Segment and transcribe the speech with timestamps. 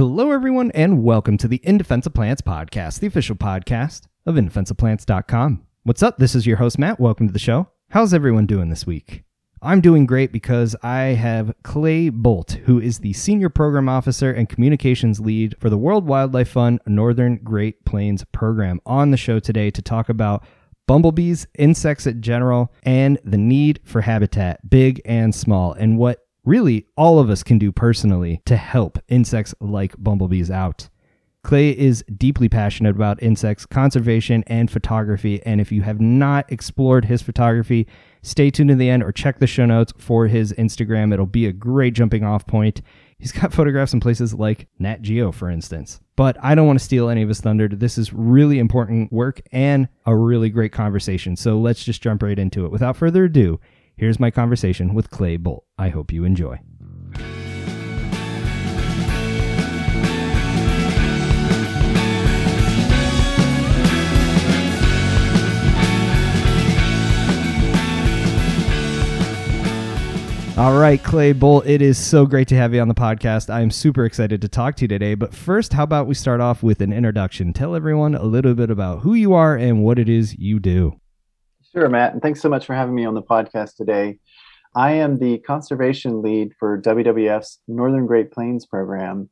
[0.00, 4.36] Hello, everyone, and welcome to the In Defense of Plants podcast, the official podcast of
[4.36, 5.66] InDefenseOfPlants.com.
[5.82, 6.16] What's up?
[6.16, 6.98] This is your host, Matt.
[6.98, 7.68] Welcome to the show.
[7.90, 9.24] How's everyone doing this week?
[9.60, 14.48] I'm doing great because I have Clay Bolt, who is the Senior Program Officer and
[14.48, 19.70] Communications Lead for the World Wildlife Fund Northern Great Plains Program, on the show today
[19.70, 20.46] to talk about
[20.88, 26.20] bumblebees, insects in general, and the need for habitat, big and small, and what
[26.50, 30.88] really all of us can do personally to help insects like bumblebees out.
[31.44, 37.04] Clay is deeply passionate about insects conservation and photography, and if you have not explored
[37.04, 37.86] his photography,
[38.22, 41.12] stay tuned to the end or check the show notes for his Instagram.
[41.12, 42.82] It'll be a great jumping off point.
[43.16, 46.00] He's got photographs in places like Nat Geo, for instance.
[46.16, 47.68] But I don't want to steal any of his thunder.
[47.68, 51.36] This is really important work and a really great conversation.
[51.36, 52.72] So let's just jump right into it.
[52.72, 53.60] Without further ado,
[54.00, 55.62] here's my conversation with Clay Bolt.
[55.76, 56.58] I hope you enjoy.
[70.56, 73.50] All right, Clay Bolt, it is so great to have you on the podcast.
[73.50, 75.14] I am super excited to talk to you today.
[75.14, 77.52] But first, how about we start off with an introduction?
[77.52, 80.99] Tell everyone a little bit about who you are and what it is you do.
[81.72, 82.12] Sure, Matt.
[82.12, 84.18] And thanks so much for having me on the podcast today.
[84.74, 89.28] I am the conservation lead for WWF's Northern Great Plains program.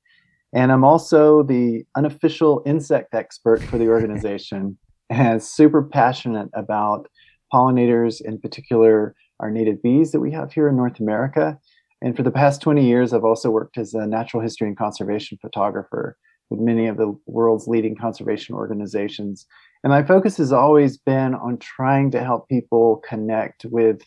[0.53, 4.78] And I'm also the unofficial insect expert for the organization
[5.11, 7.09] and super passionate about
[7.53, 11.59] pollinators, in particular our native bees that we have here in North America.
[12.03, 15.39] And for the past 20 years, I've also worked as a natural history and conservation
[15.42, 16.16] photographer
[16.50, 19.47] with many of the world's leading conservation organizations.
[19.84, 24.03] And my focus has always been on trying to help people connect with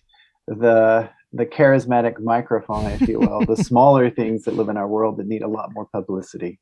[0.48, 5.16] the the charismatic microfauna, if you will, the smaller things that live in our world
[5.18, 6.60] that need a lot more publicity.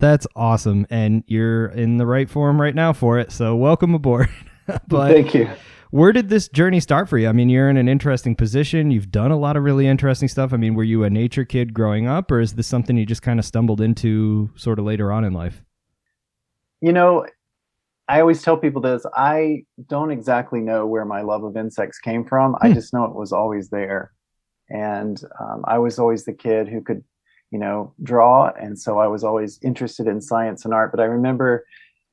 [0.00, 0.86] That's awesome.
[0.88, 3.32] And you're in the right forum right now for it.
[3.32, 4.30] So welcome aboard.
[4.88, 5.50] but Thank you
[5.90, 7.28] where did this journey start for you?
[7.28, 8.90] I mean, you're in an interesting position.
[8.90, 10.52] You've done a lot of really interesting stuff.
[10.52, 13.22] I mean, were you a nature kid growing up, or is this something you just
[13.22, 15.62] kind of stumbled into sort of later on in life?
[16.80, 17.26] You know,
[18.08, 22.24] I always tell people this I don't exactly know where my love of insects came
[22.24, 22.56] from.
[22.60, 22.74] I hmm.
[22.74, 24.12] just know it was always there.
[24.70, 27.02] And um, I was always the kid who could,
[27.50, 28.50] you know, draw.
[28.60, 30.90] And so I was always interested in science and art.
[30.90, 31.64] But I remember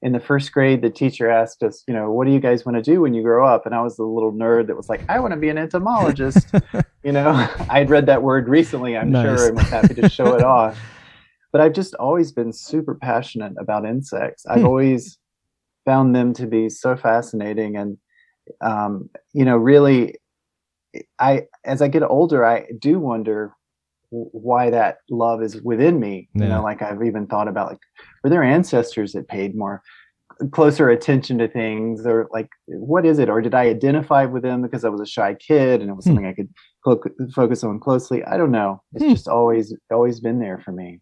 [0.01, 2.75] in the first grade, the teacher asked us, you know, what do you guys want
[2.77, 3.65] to do when you grow up?
[3.65, 6.47] And I was the little nerd that was like, I want to be an entomologist.
[7.03, 9.25] you know, I'd read that word recently, I'm nice.
[9.39, 10.79] sure, and was happy to show it off.
[11.51, 14.45] But I've just always been super passionate about insects.
[14.45, 14.67] I've hmm.
[14.67, 15.17] always
[15.85, 17.77] found them to be so fascinating.
[17.77, 17.97] And,
[18.61, 20.15] um, you know, really,
[21.19, 23.53] I, as I get older, I do wonder
[24.09, 26.29] why that love is within me.
[26.33, 26.43] Yeah.
[26.43, 27.79] You know, like I've even thought about like,
[28.23, 29.81] were there ancestors that paid more
[30.51, 34.61] closer attention to things or like what is it or did i identify with them
[34.61, 36.09] because i was a shy kid and it was hmm.
[36.09, 36.49] something i could
[37.33, 39.11] focus on closely i don't know it's hmm.
[39.11, 40.99] just always always been there for me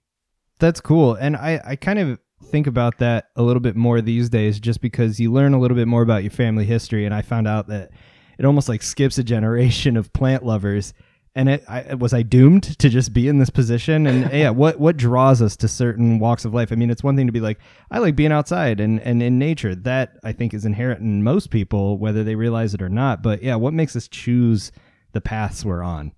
[0.59, 2.19] that's cool and i i kind of
[2.51, 5.75] think about that a little bit more these days just because you learn a little
[5.75, 7.91] bit more about your family history and i found out that
[8.37, 10.93] it almost like skips a generation of plant lovers
[11.35, 14.05] and it I, was I doomed to just be in this position?
[14.07, 16.71] And yeah what what draws us to certain walks of life?
[16.71, 17.59] I mean it's one thing to be like
[17.91, 19.75] I like being outside and and in nature.
[19.75, 23.23] That I think is inherent in most people whether they realize it or not.
[23.23, 24.71] But yeah what makes us choose
[25.13, 26.11] the paths we're on?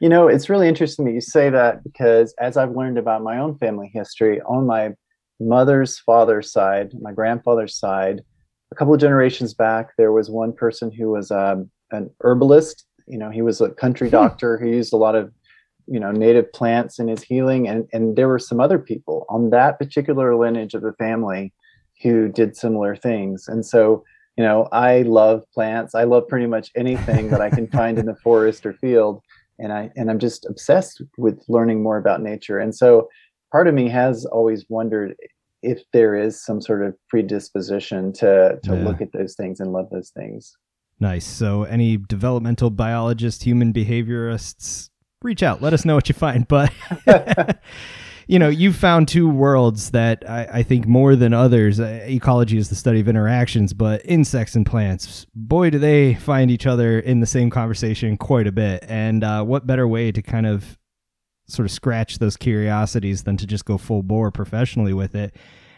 [0.00, 3.38] You know it's really interesting that you say that because as I've learned about my
[3.38, 4.90] own family history on my
[5.40, 8.22] mother's father's side my grandfather's side.
[8.72, 12.84] A couple of generations back there was one person who was um, an herbalist.
[13.06, 14.12] You know he was a country hmm.
[14.12, 14.58] doctor.
[14.62, 15.32] He used a lot of
[15.86, 17.66] you know native plants in his healing.
[17.66, 21.52] And and there were some other people on that particular lineage of the family
[22.02, 23.48] who did similar things.
[23.48, 24.04] And so
[24.36, 25.94] you know i love plants.
[25.94, 29.20] I love pretty much anything that i can find in the forest or field.
[29.58, 32.58] And i and i'm just obsessed with learning more about nature.
[32.58, 33.08] And so
[33.52, 35.14] part of me has always wondered
[35.62, 38.84] if there is some sort of predisposition to to yeah.
[38.84, 40.56] look at those things and love those things
[41.00, 41.26] Nice.
[41.26, 44.90] So, any developmental biologists, human behaviorists,
[45.22, 45.62] reach out.
[45.62, 46.46] Let us know what you find.
[46.46, 46.72] But,
[48.26, 51.80] you know, you've found two worlds that I, I, think more than others.
[51.80, 56.50] Uh, ecology is the study of interactions, but insects and plants, boy, do they find
[56.50, 58.84] each other in the same conversation quite a bit.
[58.86, 60.76] And uh, what better way to kind of
[61.50, 65.34] sort of scratch those curiosities than to just go full bore professionally with it?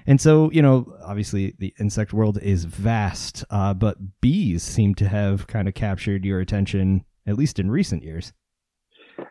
[0.07, 5.09] And so, you know, obviously the insect world is vast, uh, but bees seem to
[5.09, 8.33] have kind of captured your attention, at least in recent years.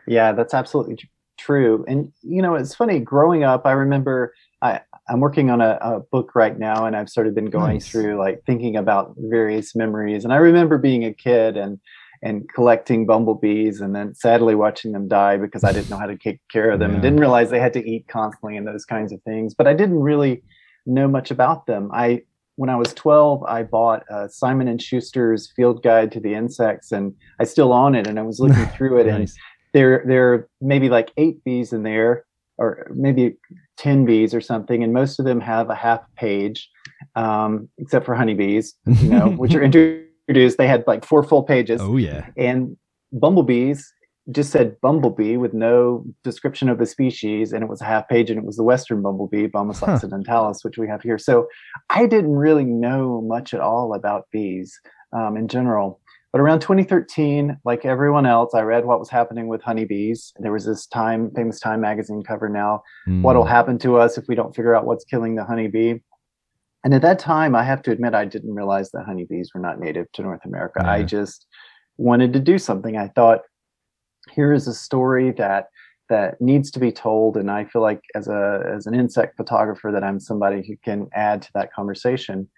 [0.06, 0.98] Yeah, that's absolutely
[1.38, 1.84] true.
[1.88, 3.00] And you know, it's funny.
[3.00, 7.10] Growing up, I remember I I'm working on a, a book right now, and I've
[7.10, 7.88] sort of been going Nice.
[7.90, 10.24] through like thinking about various memories.
[10.24, 11.80] And I remember being a kid and
[12.22, 16.16] and collecting bumblebees, and then sadly watching them die because I didn't know how to
[16.16, 19.12] take care of them, and didn't realize they had to eat constantly and those kinds
[19.12, 19.54] of things.
[19.54, 20.42] But I didn't really
[20.86, 21.90] know much about them.
[21.92, 22.22] I
[22.56, 26.92] when I was 12, I bought uh, Simon and Schuster's Field Guide to the Insects,
[26.92, 28.06] and I still own it.
[28.06, 29.30] And I was looking through it, and
[29.72, 32.24] there there are maybe like eight bees in there,
[32.58, 33.36] or maybe
[33.76, 36.68] ten bees or something, and most of them have a half page,
[37.16, 39.62] um, except for honeybees, you know, which are
[40.28, 40.58] introduced.
[40.58, 42.26] They had like four full pages, oh yeah.
[42.36, 42.76] and
[43.12, 43.92] bumblebees
[44.30, 48.30] just said bumblebee with no description of the species, and it was a half page,
[48.30, 49.92] and it was the western bumblebee, Bombus Huh.
[49.92, 51.18] occidentalis, which we have here.
[51.18, 51.48] So
[51.90, 54.78] I didn't really know much at all about bees
[55.12, 56.00] um, in general.
[56.30, 60.32] But around 2013, like everyone else, I read what was happening with honeybees.
[60.38, 62.82] There was this Time, famous Time magazine cover now.
[63.06, 63.50] What'll Mm.
[63.50, 65.98] happen to us if we don't figure out what's killing the honeybee?
[66.84, 69.78] And at that time, I have to admit, I didn't realize that honeybees were not
[69.78, 70.82] native to North America.
[70.84, 71.46] I just
[71.96, 72.96] wanted to do something.
[72.96, 73.42] I thought,
[74.30, 75.68] here is a story that
[76.08, 79.90] that needs to be told, and I feel like as a as an insect photographer,
[79.92, 82.48] that I'm somebody who can add to that conversation.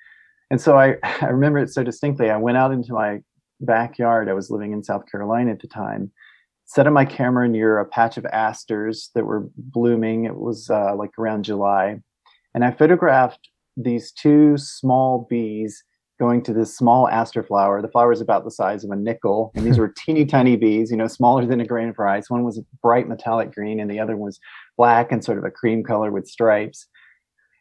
[0.51, 2.31] And so I, I remember it so distinctly.
[2.31, 3.21] I went out into my
[3.61, 4.29] backyard.
[4.29, 6.11] I was living in South Carolina at the time.
[6.65, 10.25] Set up my camera near a patch of asters that were blooming.
[10.25, 12.01] It was uh, like around July,
[12.55, 15.83] and I photographed these two small bees
[16.21, 17.83] going to this small aster flower.
[17.83, 20.91] The flower is about the size of a nickel, and these were teeny tiny bees,
[20.91, 22.31] you know, smaller than a grain of rice.
[22.31, 24.39] One was bright metallic green, and the other was
[24.77, 26.87] black and sort of a cream color with stripes.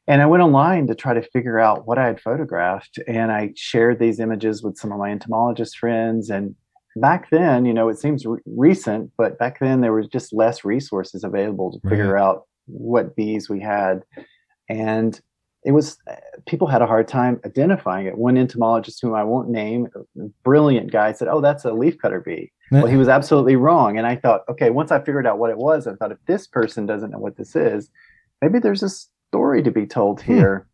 [0.05, 3.53] And I went online to try to figure out what I had photographed, and I
[3.55, 6.29] shared these images with some of my entomologist friends.
[6.29, 6.55] And
[6.97, 10.65] back then, you know, it seems re- recent, but back then there was just less
[10.65, 14.03] resources available to figure out what bees we had.
[14.69, 15.19] And
[15.65, 15.97] it was
[16.45, 18.17] people had a hard time identifying it.
[18.17, 22.51] One entomologist, whom I won't name, a brilliant guy, said, "Oh, that's a leafcutter bee."
[22.71, 23.97] Well, he was absolutely wrong.
[23.97, 26.47] And I thought, okay, once I figured out what it was, I thought if this
[26.47, 27.89] person doesn't know what this is,
[28.41, 30.33] maybe there's a story to be told Hmm.
[30.33, 30.67] here.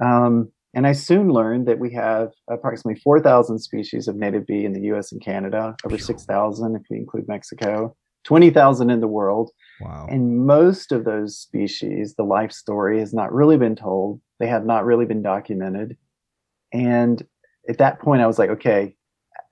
[0.00, 4.72] Um, and I soon learned that we have approximately 4,000 species of native bee in
[4.72, 7.96] the US and Canada, over 6,000 if we include Mexico,
[8.26, 9.50] 20,000 in the world.
[9.80, 10.06] wow.
[10.10, 14.20] And most of those species, the life story has not really been told.
[14.40, 15.96] They have not really been documented.
[16.72, 17.24] And
[17.68, 18.96] at that point, I was like, okay,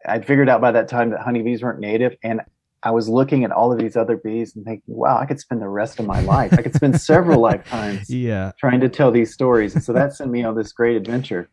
[0.06, 2.16] I'd figured out by that time that honeybees weren't native.
[2.22, 2.40] And
[2.82, 5.62] I was looking at all of these other bees and thinking, wow, I could spend
[5.62, 6.52] the rest of my life.
[6.52, 8.52] I could spend several lifetimes yeah.
[8.58, 9.74] trying to tell these stories.
[9.74, 11.48] And so that sent me on this great adventure.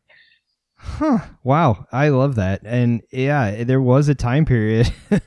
[0.76, 1.20] Huh.
[1.44, 1.86] Wow.
[1.92, 2.62] I love that.
[2.66, 4.92] And yeah, there was a time period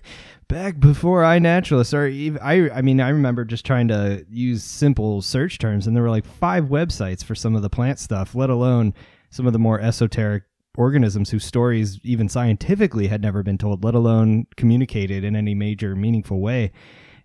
[0.55, 5.21] back before iNaturalist or even I I mean I remember just trying to use simple
[5.21, 8.51] search terms and there were like five websites for some of the plant stuff, let
[8.51, 8.95] alone
[9.31, 10.45] some of the more esoteric
[10.79, 15.97] organisms whose stories even scientifically had never been told, let alone communicated in any major
[15.97, 16.71] meaningful way.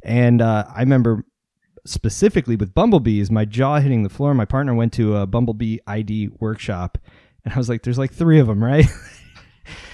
[0.02, 1.24] And uh, I remember
[1.86, 4.34] specifically with bumblebees, my jaw hitting the floor.
[4.34, 6.98] My partner went to a bumblebee ID workshop,
[7.46, 8.88] and I was like, "There's like three of them, right?"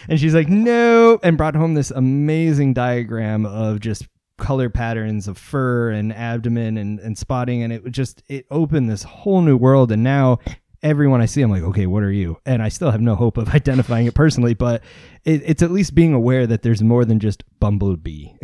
[0.09, 4.07] and she's like, "No," and brought home this amazing diagram of just
[4.37, 9.03] color patterns of fur and abdomen and, and spotting, and it just it opened this
[9.03, 9.91] whole new world.
[9.91, 10.39] And now
[10.83, 13.37] everyone I see, I'm like, "Okay, what are you?" And I still have no hope
[13.37, 14.83] of identifying it personally, but
[15.23, 18.29] it, it's at least being aware that there's more than just bumblebee.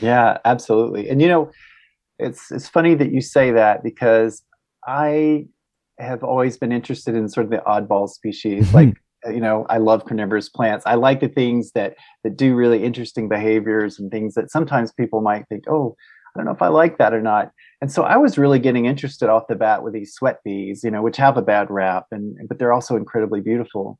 [0.00, 1.08] Yeah, absolutely.
[1.08, 1.50] And you know,
[2.18, 4.42] it's it's funny that you say that because
[4.86, 5.46] I
[5.98, 8.72] have always been interested in sort of the oddball species.
[8.74, 10.84] like you know, I love carnivorous plants.
[10.86, 15.20] I like the things that that do really interesting behaviors and things that sometimes people
[15.20, 15.96] might think, oh,
[16.34, 17.52] I don't know if I like that or not.
[17.80, 20.90] And so I was really getting interested off the bat with these sweat bees, you
[20.90, 23.98] know, which have a bad rap, and but they're also incredibly beautiful.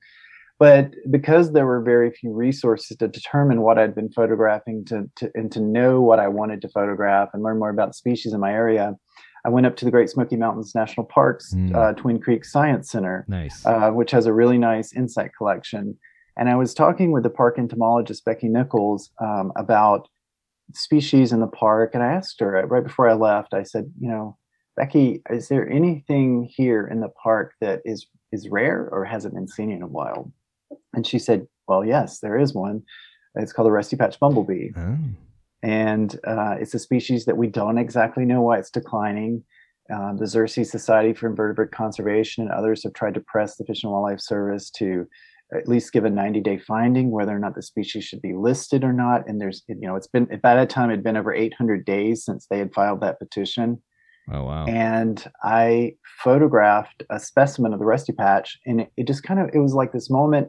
[0.59, 5.31] But because there were very few resources to determine what I'd been photographing to, to
[5.35, 8.41] and to know what I wanted to photograph and learn more about the species in
[8.41, 8.95] my area,
[9.45, 11.75] I went up to the Great Smoky Mountains National Parks Mm.
[11.75, 13.65] uh, Twin Creek Science Center, nice.
[13.67, 15.99] uh, which has a really nice insect collection.
[16.37, 20.09] And I was talking with the park entomologist Becky Nichols um, about
[20.75, 23.53] species in the park, and I asked her uh, right before I left.
[23.53, 24.39] I said, you know,
[24.77, 29.49] Becky, is there anything here in the park that is is rare or hasn't been
[29.49, 30.33] seen in a while?
[30.95, 32.83] And she said, well, yes, there is one.
[33.35, 34.97] It's called the rusty patch bumblebee oh.
[35.63, 39.45] And uh, it's a species that we don't exactly know why it's declining.
[39.93, 43.83] Um, the Xerces Society for Invertebrate Conservation and others have tried to press the Fish
[43.83, 45.07] and Wildlife Service to
[45.55, 48.85] at least give a 90 day finding whether or not the species should be listed
[48.85, 49.29] or not.
[49.29, 52.47] And there's, you know, it's been by that time, it'd been over 800 days since
[52.47, 53.83] they had filed that petition.
[54.31, 54.67] Oh, wow.
[54.67, 59.51] And I photographed a specimen of the rusty patch, and it, it just kind of,
[59.53, 60.49] it was like this moment.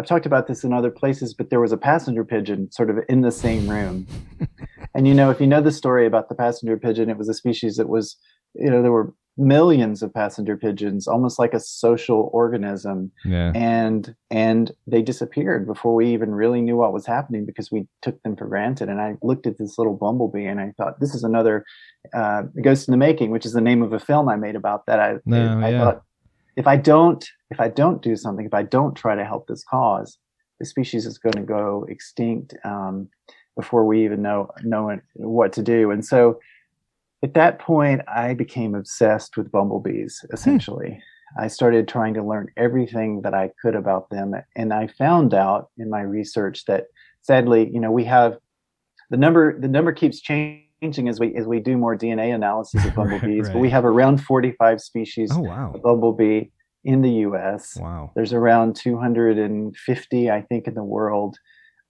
[0.00, 3.00] I've talked about this in other places, but there was a passenger pigeon sort of
[3.10, 4.06] in the same room.
[4.94, 7.34] and you know, if you know the story about the passenger pigeon, it was a
[7.34, 8.16] species that was,
[8.54, 13.52] you know, there were millions of passenger pigeons almost like a social organism yeah.
[13.54, 18.20] and and they disappeared before we even really knew what was happening because we took
[18.22, 21.22] them for granted and i looked at this little bumblebee and i thought this is
[21.22, 21.64] another
[22.12, 24.84] uh, ghost in the making which is the name of a film i made about
[24.84, 25.84] that i, no, I yeah.
[25.84, 26.02] thought
[26.60, 29.64] if i don't if i don't do something if i don't try to help this
[29.64, 30.18] cause
[30.58, 33.08] the species is going to go extinct um,
[33.56, 36.38] before we even know know what to do and so
[37.22, 40.34] at that point, I became obsessed with bumblebees, hmm.
[40.34, 41.02] essentially.
[41.38, 44.34] I started trying to learn everything that I could about them.
[44.56, 46.86] And I found out in my research that
[47.22, 48.36] sadly, you know, we have
[49.10, 52.94] the number, the number keeps changing as we, as we do more DNA analysis of
[52.96, 53.52] bumblebees, right.
[53.52, 55.72] but we have around 45 species oh, wow.
[55.74, 56.44] of bumblebee
[56.84, 57.76] in the US.
[57.76, 58.12] Wow.
[58.14, 61.36] There's around 250, I think, in the world.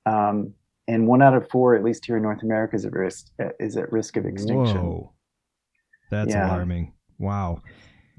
[0.07, 0.55] Um,
[0.89, 3.29] and one out of four, at least here in North America, is at risk,
[3.61, 4.83] is at risk of extinction.
[4.83, 5.13] Whoa.
[6.11, 6.49] That's yeah.
[6.49, 6.95] alarming.
[7.19, 7.63] Wow.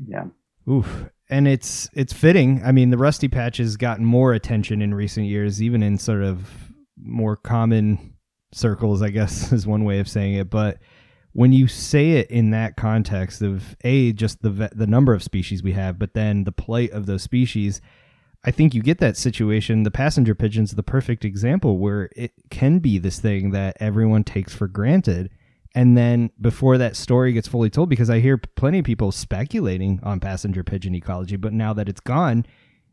[0.07, 0.25] Yeah.
[0.69, 1.09] Oof.
[1.29, 2.61] And it's it's fitting.
[2.63, 6.23] I mean, the Rusty Patch has gotten more attention in recent years, even in sort
[6.23, 8.13] of more common
[8.51, 10.49] circles, I guess is one way of saying it.
[10.49, 10.79] But
[11.33, 15.63] when you say it in that context of a just the the number of species
[15.63, 17.81] we have, but then the plight of those species,
[18.43, 19.83] I think you get that situation.
[19.83, 24.53] The passenger pigeon's the perfect example where it can be this thing that everyone takes
[24.53, 25.29] for granted
[25.73, 29.99] and then before that story gets fully told because i hear plenty of people speculating
[30.03, 32.45] on passenger pigeon ecology but now that it's gone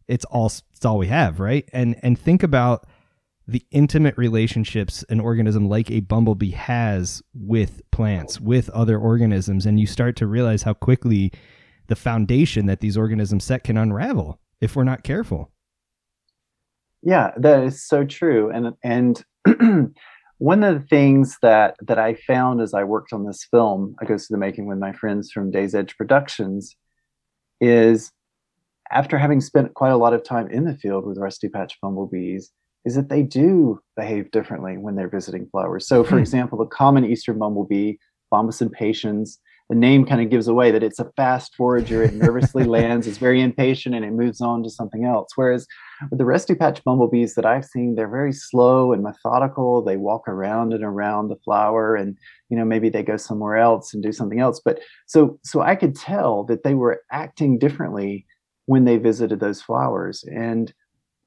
[0.06, 2.86] it's all it's all we have right and and think about
[3.48, 9.80] the intimate relationships an organism like a bumblebee has with plants with other organisms and
[9.80, 11.32] you start to realize how quickly
[11.86, 15.50] the foundation that these organisms set can unravel if we're not careful.
[17.02, 19.24] Yeah that is so true and and
[20.38, 24.04] one of the things that that I found as I worked on this film, I
[24.04, 26.76] Ghost in the Making with my friends from Days Edge Productions,
[27.60, 28.12] is
[28.90, 32.52] after having spent quite a lot of time in the field with rusty patch bumblebees,
[32.88, 35.86] is that they do behave differently when they're visiting flowers.
[35.86, 36.20] So, for hmm.
[36.20, 37.96] example, the common eastern bumblebee,
[38.30, 42.02] Bombus impatiens, the name kind of gives away that it's a fast forager.
[42.02, 45.28] It nervously lands, it's very impatient, and it moves on to something else.
[45.36, 45.66] Whereas
[46.10, 49.82] with the rusty patch bumblebees that I've seen, they're very slow and methodical.
[49.82, 52.16] They walk around and around the flower, and
[52.48, 54.62] you know maybe they go somewhere else and do something else.
[54.64, 58.26] But so so I could tell that they were acting differently
[58.64, 60.72] when they visited those flowers, and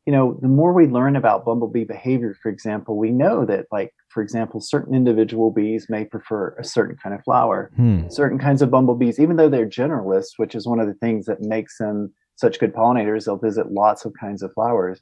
[0.06, 3.94] you know, the more we learn about bumblebee behavior, for example, we know that, like,
[4.10, 7.72] for example, certain individual bees may prefer a certain kind of flower.
[7.76, 8.10] Hmm.
[8.10, 11.42] Certain kinds of bumblebees, even though they're generalists, which is one of the things that
[11.42, 15.02] makes them such good pollinators, they'll visit lots of kinds of flowers.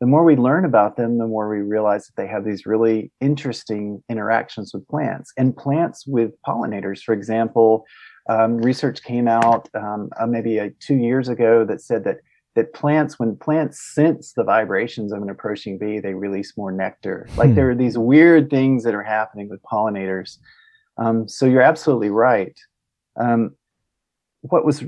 [0.00, 3.12] The more we learn about them, the more we realize that they have these really
[3.20, 7.02] interesting interactions with plants and plants with pollinators.
[7.02, 7.84] For example,
[8.28, 12.18] um, research came out um, uh, maybe uh, two years ago that said that
[12.56, 17.28] that plants, when plants sense the vibrations of an approaching bee, they release more nectar.
[17.36, 17.54] Like hmm.
[17.54, 20.38] there are these weird things that are happening with pollinators.
[20.98, 22.58] Um, so you're absolutely right.
[23.18, 23.54] Um,
[24.42, 24.84] what was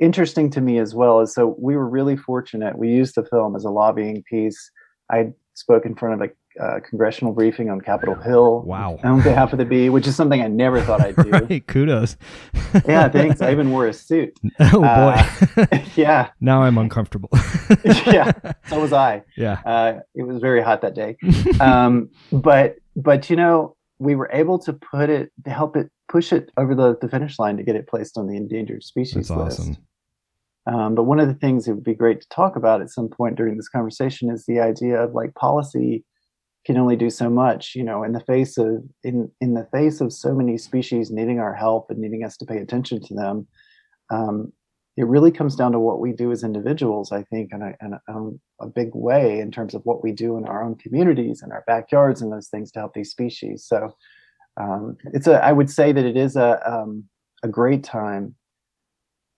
[0.00, 2.78] interesting to me as well is so we were really fortunate.
[2.78, 4.70] We used the film as a lobbying piece.
[5.10, 8.62] I spoke in front of a uh, congressional briefing on Capitol Hill.
[8.62, 8.98] Wow.
[9.02, 11.30] On behalf of the Bee, which is something I never thought I'd do.
[11.30, 12.16] right, kudos.
[12.86, 13.40] yeah, thanks.
[13.42, 14.38] I even wore a suit.
[14.60, 15.62] Oh boy.
[15.62, 16.30] Uh, yeah.
[16.40, 17.28] Now I'm uncomfortable.
[17.84, 18.32] yeah.
[18.68, 19.22] So was I.
[19.36, 19.60] Yeah.
[19.64, 21.16] Uh, it was very hot that day.
[21.60, 26.32] Um, but but you know we were able to put it to help it push
[26.32, 29.30] it over the, the finish line to get it placed on the endangered species That's
[29.30, 29.60] list.
[29.60, 29.76] Awesome.
[30.66, 33.08] Um, but one of the things it would be great to talk about at some
[33.08, 36.04] point during this conversation is the idea of like policy
[36.64, 40.00] can only do so much you know in the face of in in the face
[40.00, 43.46] of so many species needing our help and needing us to pay attention to them
[44.10, 44.52] um,
[44.96, 47.92] it really comes down to what we do as individuals i think in a, in
[47.94, 51.42] a, in a, big way in terms of what we do in our own communities
[51.42, 53.64] and our backyards and those things to help these species.
[53.66, 53.94] So
[54.56, 57.04] um, it's a i would say that it is a um,
[57.42, 58.34] a great time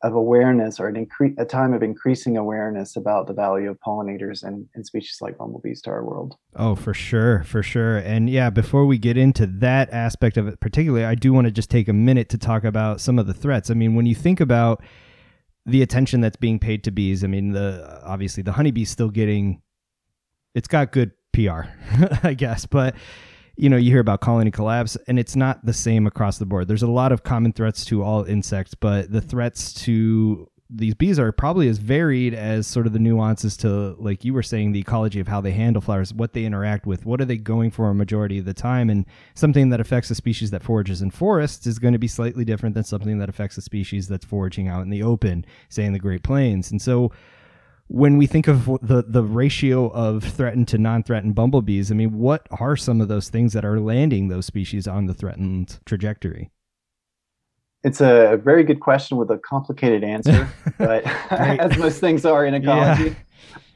[0.02, 4.42] of awareness or an incre- a time of increasing awareness about the value of pollinators
[4.42, 6.36] and, and species like bumblebees to our world.
[6.54, 7.96] Oh, for sure, for sure.
[7.98, 11.50] And yeah, before we get into that aspect of it particularly, I do want to
[11.50, 13.70] just take a minute to talk about some of the threats.
[13.70, 14.82] I mean, when you think about
[15.64, 19.62] the attention that's being paid to bees, I mean, the obviously the honeybee's still getting
[20.54, 21.62] it's got good PR,
[22.22, 22.66] I guess.
[22.66, 22.96] But
[23.56, 26.68] you know, you hear about colony collapse, and it's not the same across the board.
[26.68, 31.18] There's a lot of common threats to all insects, but the threats to these bees
[31.18, 34.80] are probably as varied as sort of the nuances to like you were saying the
[34.80, 37.88] ecology of how they handle flowers what they interact with what are they going for
[37.88, 41.66] a majority of the time and something that affects a species that forages in forests
[41.68, 44.82] is going to be slightly different than something that affects a species that's foraging out
[44.82, 47.12] in the open say in the great plains and so
[47.88, 52.46] when we think of the the ratio of threatened to non-threatened bumblebees i mean what
[52.58, 56.50] are some of those things that are landing those species on the threatened trajectory
[57.86, 62.52] it's a very good question with a complicated answer, but as most things are in
[62.52, 63.14] ecology.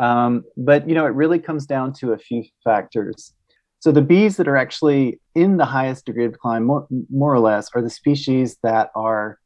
[0.01, 0.25] Yeah.
[0.25, 3.33] Um, but you know, it really comes down to a few factors.
[3.79, 7.39] So the bees that are actually in the highest degree of decline, more, more or
[7.39, 9.39] less, are the species that are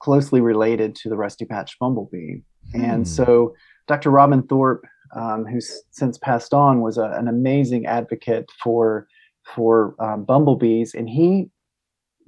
[0.00, 2.40] closely related to the rusty patch bumblebee.
[2.72, 2.84] Hmm.
[2.84, 3.54] And so
[3.90, 4.10] Dr.
[4.10, 4.84] Robbin Thorp,
[5.16, 9.08] um, who's since passed on, was a, an amazing advocate for
[9.56, 11.50] for um, bumblebees, and he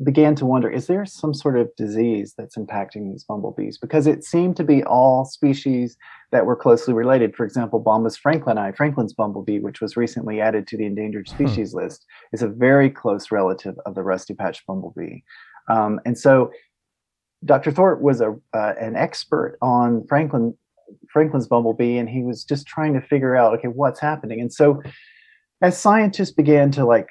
[0.03, 3.79] began to wonder is there some sort of disease that's impacting these bumblebees?
[3.79, 5.97] Because it seemed to be all species
[6.33, 7.37] that were closely related.
[7.37, 11.85] For example, Bombus franklini, Franklin's bumblebee, which was recently added to the endangered species huh.
[11.85, 15.21] list, is a very close relative of the rusty patch bumblebee.
[15.71, 16.51] Um, and so
[17.45, 17.71] Dr.
[17.71, 20.57] Thorp was a, uh, an expert on Franklin
[21.13, 24.41] Franklin's bumblebee, and he was just trying to figure out, okay, what's happening.
[24.41, 24.83] And so
[25.61, 27.09] as scientists began to like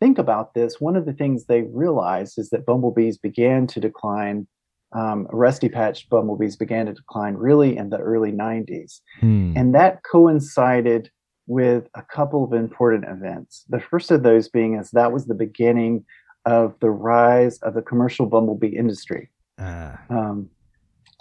[0.00, 4.46] think about this, one of the things they realized is that bumblebees began to decline.
[4.92, 9.00] Um, rusty patched bumblebees began to decline really in the early 90s.
[9.18, 9.52] Hmm.
[9.56, 11.10] And that coincided
[11.46, 13.64] with a couple of important events.
[13.68, 16.04] The first of those being is that was the beginning
[16.46, 19.30] of the rise of the commercial bumblebee industry.
[19.58, 19.96] Uh.
[20.10, 20.50] Um,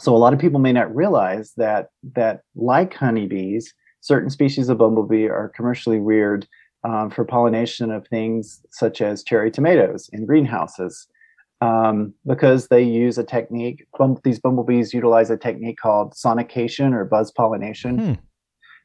[0.03, 4.77] so a lot of people may not realize that that like honeybees, certain species of
[4.77, 6.45] bumblebee are commercially reared
[6.83, 11.07] um, for pollination of things such as cherry tomatoes in greenhouses
[11.61, 13.87] um, because they use a technique.
[13.97, 18.13] Bum- these bumblebees utilize a technique called sonication or buzz pollination, hmm.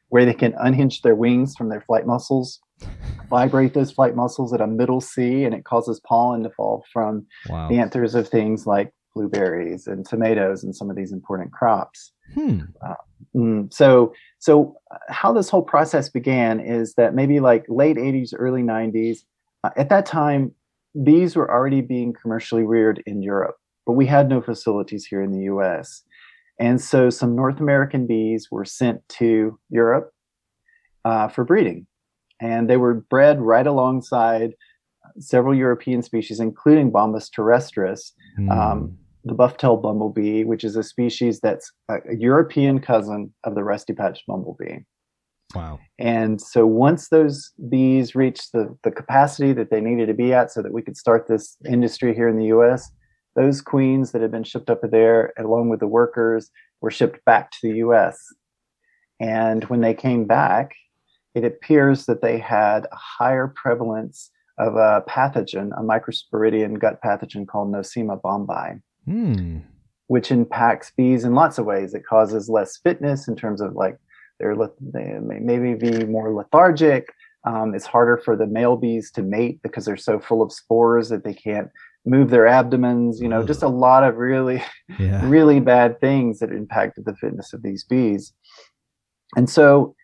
[0.07, 2.61] where they can unhinge their wings from their flight muscles,
[3.29, 7.27] vibrate those flight muscles at a middle C, and it causes pollen to fall from
[7.49, 7.67] wow.
[7.67, 12.13] the anthers of things like blueberries and tomatoes and some of these important crops.
[12.33, 12.61] Hmm.
[12.81, 18.33] Uh, so, so uh, how this whole process began is that maybe like late 80s,
[18.37, 19.19] early 90s.
[19.63, 20.53] Uh, at that time,
[21.03, 25.31] bees were already being commercially reared in Europe, but we had no facilities here in
[25.31, 26.03] the U.S.
[26.59, 30.13] And so, some North American bees were sent to Europe
[31.03, 31.87] uh, for breeding,
[32.41, 34.53] and they were bred right alongside
[35.19, 38.51] several European species, including Bombus terrestris, mm.
[38.51, 43.63] um, the buff-tailed bumblebee, which is a species that's a, a European cousin of the
[43.63, 44.79] rusty patched bumblebee.
[45.55, 45.79] Wow.
[45.97, 50.51] And so once those bees reached the, the capacity that they needed to be at
[50.51, 52.91] so that we could start this industry here in the US,
[53.35, 56.51] those queens that had been shipped up there, along with the workers,
[56.81, 58.17] were shipped back to the US.
[59.19, 60.75] And when they came back,
[61.35, 67.47] it appears that they had a higher prevalence of a pathogen, a microsporidian gut pathogen
[67.47, 69.61] called Nosema bombi, mm.
[70.07, 71.93] which impacts bees in lots of ways.
[71.93, 73.97] It causes less fitness in terms of like
[74.39, 77.09] they're they may maybe be more lethargic.
[77.45, 81.09] Um, it's harder for the male bees to mate because they're so full of spores
[81.09, 81.69] that they can't
[82.05, 83.21] move their abdomens.
[83.21, 83.47] You know, Ugh.
[83.47, 84.63] just a lot of really,
[84.99, 85.21] yeah.
[85.27, 88.33] really bad things that impacted the fitness of these bees.
[89.35, 89.95] And so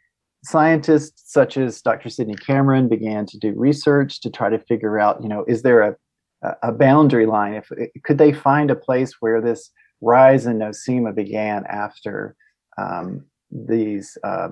[0.43, 2.09] scientists such as Dr.
[2.09, 5.81] Sydney Cameron began to do research to try to figure out, you know, is there
[5.81, 5.95] a,
[6.63, 7.53] a boundary line?
[7.53, 7.71] If
[8.03, 12.36] could they find a place where this rise in nosema began after
[12.77, 14.49] um, these uh,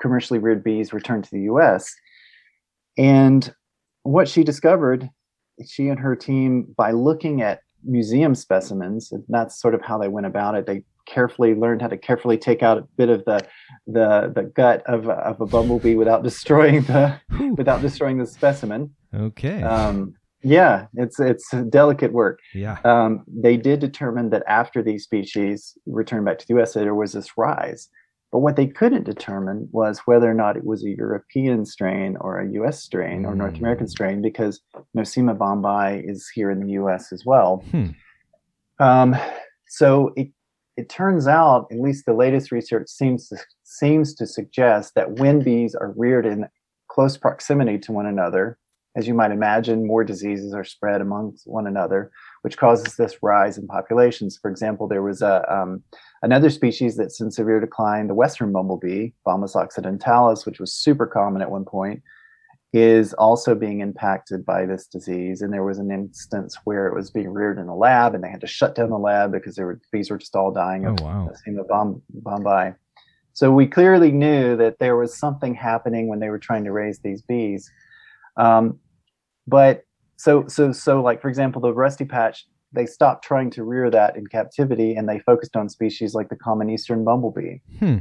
[0.00, 1.94] commercially reared bees returned to the U.S.
[2.96, 3.52] And
[4.02, 5.10] what she discovered,
[5.66, 10.08] she and her team, by looking at museum specimens, and that's sort of how they
[10.08, 10.66] went about it.
[10.66, 13.46] They carefully learned how to carefully take out a bit of the
[13.86, 17.20] the the gut of of a bumblebee without destroying the
[17.56, 18.94] without destroying the specimen.
[19.14, 19.62] Okay.
[19.62, 20.14] Um,
[20.44, 22.40] yeah, it's it's delicate work.
[22.52, 22.78] Yeah.
[22.84, 27.12] Um, they did determine that after these species returned back to the U.S., there was
[27.12, 27.88] this rise.
[28.30, 32.40] But what they couldn't determine was whether or not it was a European strain or
[32.40, 32.82] a U.S.
[32.82, 33.28] strain mm.
[33.28, 33.90] or North American hmm.
[33.90, 34.60] strain, because
[34.96, 37.12] Nosema bombi is here in the U.S.
[37.12, 37.64] as well.
[37.70, 37.86] Hmm.
[38.80, 39.16] Um,
[39.68, 40.30] so it
[40.76, 45.40] it turns out, at least the latest research seems to, seems to suggest that when
[45.40, 46.48] bees are reared in
[46.88, 48.58] close proximity to one another,
[48.96, 52.10] as you might imagine, more diseases are spread amongst one another,
[52.42, 54.38] which causes this rise in populations.
[54.40, 55.82] For example, there was a, um,
[56.24, 61.42] Another species that's in severe decline, the western bumblebee, Bombus occidentalis, which was super common
[61.42, 62.02] at one point,
[62.72, 65.42] is also being impacted by this disease.
[65.42, 68.30] And there was an instance where it was being reared in a lab, and they
[68.30, 70.98] had to shut down the lab because there were bees were just all dying of
[71.02, 71.30] Oh, wow.
[71.30, 72.74] Nosema bomb, bombi.
[73.34, 77.00] So we clearly knew that there was something happening when they were trying to raise
[77.00, 77.70] these bees.
[78.38, 78.80] Um,
[79.46, 79.84] but
[80.16, 84.16] so so so like for example, the rusty patch, they stopped trying to rear that
[84.16, 87.98] in captivity, and they focused on species like the common eastern bumblebee Hmm.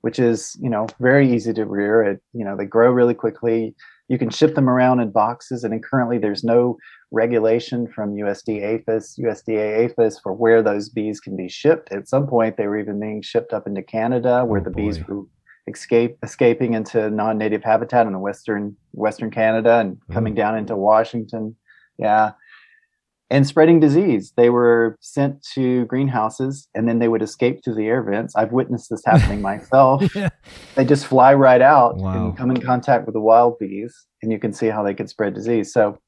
[0.00, 2.02] which is you know very easy to rear.
[2.02, 3.74] It you know they grow really quickly.
[4.08, 6.76] You can ship them around in boxes, and currently there's no
[7.12, 11.92] regulation from usda APHIS, USDA APHIS for where those bees can be shipped.
[11.92, 14.98] At some point, they were even being shipped up into Canada, where Oh, the bees
[14.98, 15.04] boy.
[15.14, 15.22] were
[15.68, 20.36] escape escaping into non-native habitat in the western western Canada and coming Ooh.
[20.36, 21.56] down into Washington.
[21.98, 22.32] Yeah.
[23.32, 24.32] And spreading disease.
[24.36, 28.34] They were sent to greenhouses and then they would escape through the air vents.
[28.34, 30.30] I've witnessed this happening myself Yeah.
[30.74, 32.12] they just fly right out Wow.
[32.28, 35.08] and come in contact with the wild bees and you can see how they could
[35.08, 35.98] spread disease so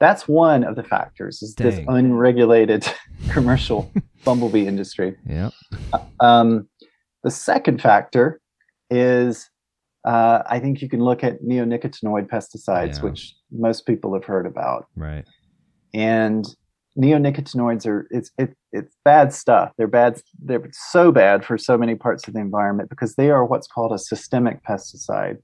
[0.00, 2.86] that's one of the factors is this unregulated
[3.30, 3.92] commercial
[4.24, 5.52] bumblebee industry Yep.
[6.20, 6.66] um,
[7.24, 8.40] the second factor
[8.90, 9.48] is
[10.04, 13.02] uh, i think you can look at neonicotinoid pesticides Yeah.
[13.02, 15.24] which most people have heard about Right.
[15.92, 16.44] and
[16.96, 21.94] neonicotinoids are it's it, it's bad stuff they're bad they're so bad for so many
[21.96, 25.38] parts of the environment because they are what's called a systemic pesticide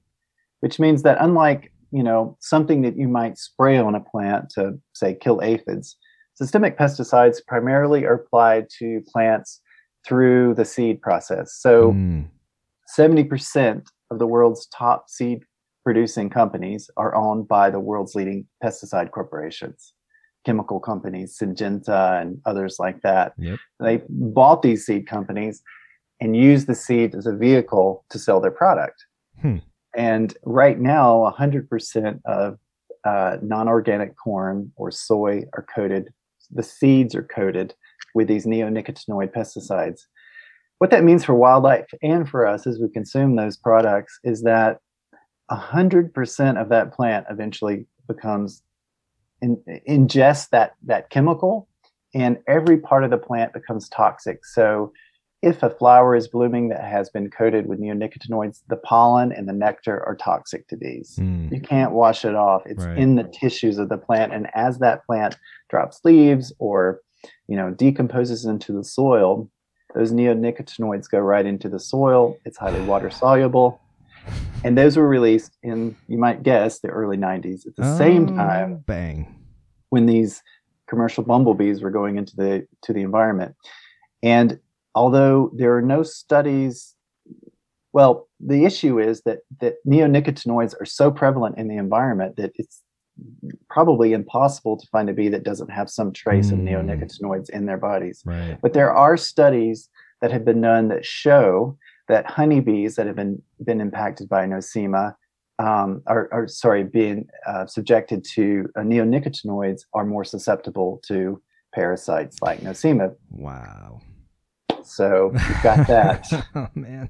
[0.61, 4.79] which means that unlike you know something that you might spray on a plant to
[4.93, 5.97] say kill aphids
[6.35, 9.61] systemic pesticides primarily are applied to plants
[10.07, 12.27] through the seed process so Mm.
[12.97, 15.43] 70% of the world's top seed
[15.83, 19.93] producing companies are owned by the world's leading pesticide corporations,
[20.45, 23.33] chemical companies, Syngenta and others like that.
[23.37, 23.59] Yep.
[23.79, 25.61] They bought these seed companies
[26.19, 29.05] and used the seed as a vehicle to sell their product.
[29.41, 29.57] Hmm.
[29.95, 32.57] And right now, 100% of
[33.03, 36.09] uh, non organic corn or soy are coated,
[36.51, 37.73] the seeds are coated
[38.13, 40.01] with these neonicotinoid pesticides
[40.81, 44.79] what that means for wildlife and for us as we consume those products is that
[45.51, 48.63] 100% of that plant eventually becomes
[49.43, 51.67] in, ingests that that chemical
[52.15, 54.91] and every part of the plant becomes toxic so
[55.43, 59.53] if a flower is blooming that has been coated with neonicotinoids the pollen and the
[59.53, 61.51] nectar are toxic to bees Mm.
[61.51, 62.97] you can't wash it off it's Right.
[62.97, 65.37] in the tissues of the plant and as that plant
[65.69, 67.01] drops leaves or
[67.47, 69.47] you know decomposes into the soil
[69.93, 72.37] those neonicotinoids go right into the soil.
[72.45, 73.79] It's highly water soluble.
[74.63, 78.35] And those were released in you might guess the early 90s at the same Oh,
[78.35, 79.35] time Bang.
[79.89, 80.43] when these
[80.87, 83.55] commercial bumblebees were going into the to the environment.
[84.21, 84.59] And
[84.93, 86.95] although there are no studies
[87.93, 92.81] well the issue is that that neonicotinoids are so prevalent in the environment that it's
[93.69, 96.67] probably impossible to find a bee that doesn't have some trace of Mm.
[96.69, 98.57] neonicotinoids in their bodies Right.
[98.61, 99.89] but there are studies
[100.21, 105.15] that have been done that show that honeybees that have been been impacted by nosema
[105.59, 111.39] um, are, are sorry being uh, subjected to uh, neonicotinoids are more susceptible to
[111.73, 113.13] parasites like nosema.
[113.29, 114.01] Wow.
[114.83, 116.25] So you've got that.
[116.55, 117.09] oh man.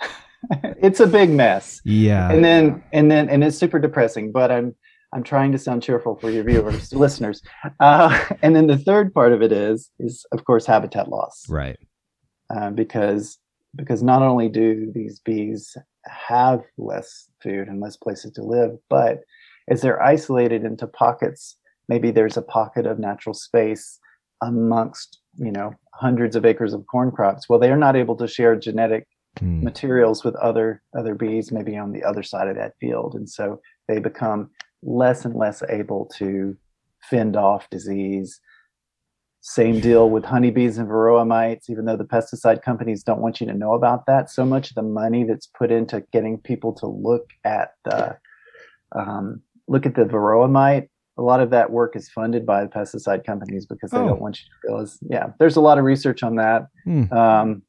[0.82, 1.80] it's a big mess.
[1.84, 2.30] Yeah.
[2.30, 4.74] and then and then and it's super depressing but i'm
[5.14, 7.42] i'm trying to sound cheerful for your viewers listeners
[7.80, 11.78] uh, and then the third part of it is is of course habitat loss right.
[12.54, 13.38] uh, because
[13.76, 19.20] because not only do these bees have less food and less places to live but
[19.70, 21.56] as they're isolated into pockets
[21.88, 23.98] maybe there's a pocket of natural space
[24.42, 28.56] amongst you know hundreds of acres of corn crops well they're not able to share
[28.56, 29.06] genetic
[29.40, 29.62] Mm.
[29.64, 33.60] materials with other other bees maybe on the other side of that field and so
[33.88, 34.48] they become
[34.84, 36.56] less and less able to
[37.10, 38.40] fend off disease
[39.46, 43.46] same deal with honeybees and varroa mites even though the pesticide companies don't want you
[43.46, 46.86] to know about that so much of the money that's put into getting people to
[46.86, 48.16] look at the
[48.96, 52.70] um, look at the varroa mite a lot of that work is funded by the
[52.70, 54.08] pesticide companies because they Oh.
[54.08, 57.12] don't want you to realize yeah there's a lot of research on that Hmm.
[57.12, 57.62] um,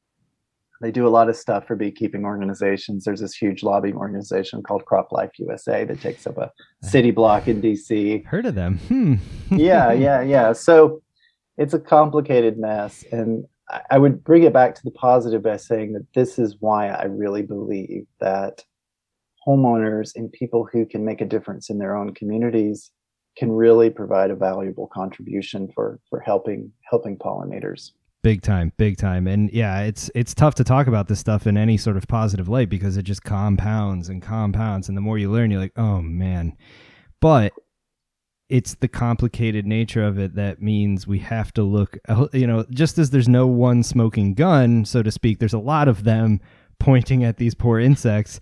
[0.81, 3.05] they do a lot of stuff for beekeeping organizations.
[3.05, 6.51] There's this huge lobbying organization called Crop Life USA that takes up a
[6.83, 8.25] city block in DC.
[8.25, 8.77] Heard of them?
[8.79, 9.15] Hmm.
[9.57, 10.53] Yeah, yeah, yeah.
[10.53, 11.01] So
[11.57, 13.03] it's a complicated mess.
[13.11, 16.57] And I- I would bring it back to the positive by saying that this is
[16.59, 18.63] why I really believe that
[19.47, 22.91] homeowners and people who can make a difference in their own communities
[23.37, 27.91] can really provide a valuable contribution for for helping helping pollinators.
[28.25, 29.27] Big time, big time.
[29.27, 32.49] And yeah, it's it's tough to talk about this stuff in any sort of positive
[32.49, 36.01] light because it just compounds and compounds and the more you learn you're like, "Oh
[36.01, 36.57] man."
[37.21, 37.53] But
[38.49, 41.99] it's the complicated nature of it that means we have to look
[42.33, 45.87] you know, just as there's no one smoking gun, so to speak, there's a lot
[45.87, 46.41] of them
[46.79, 48.39] pointing at these poor insects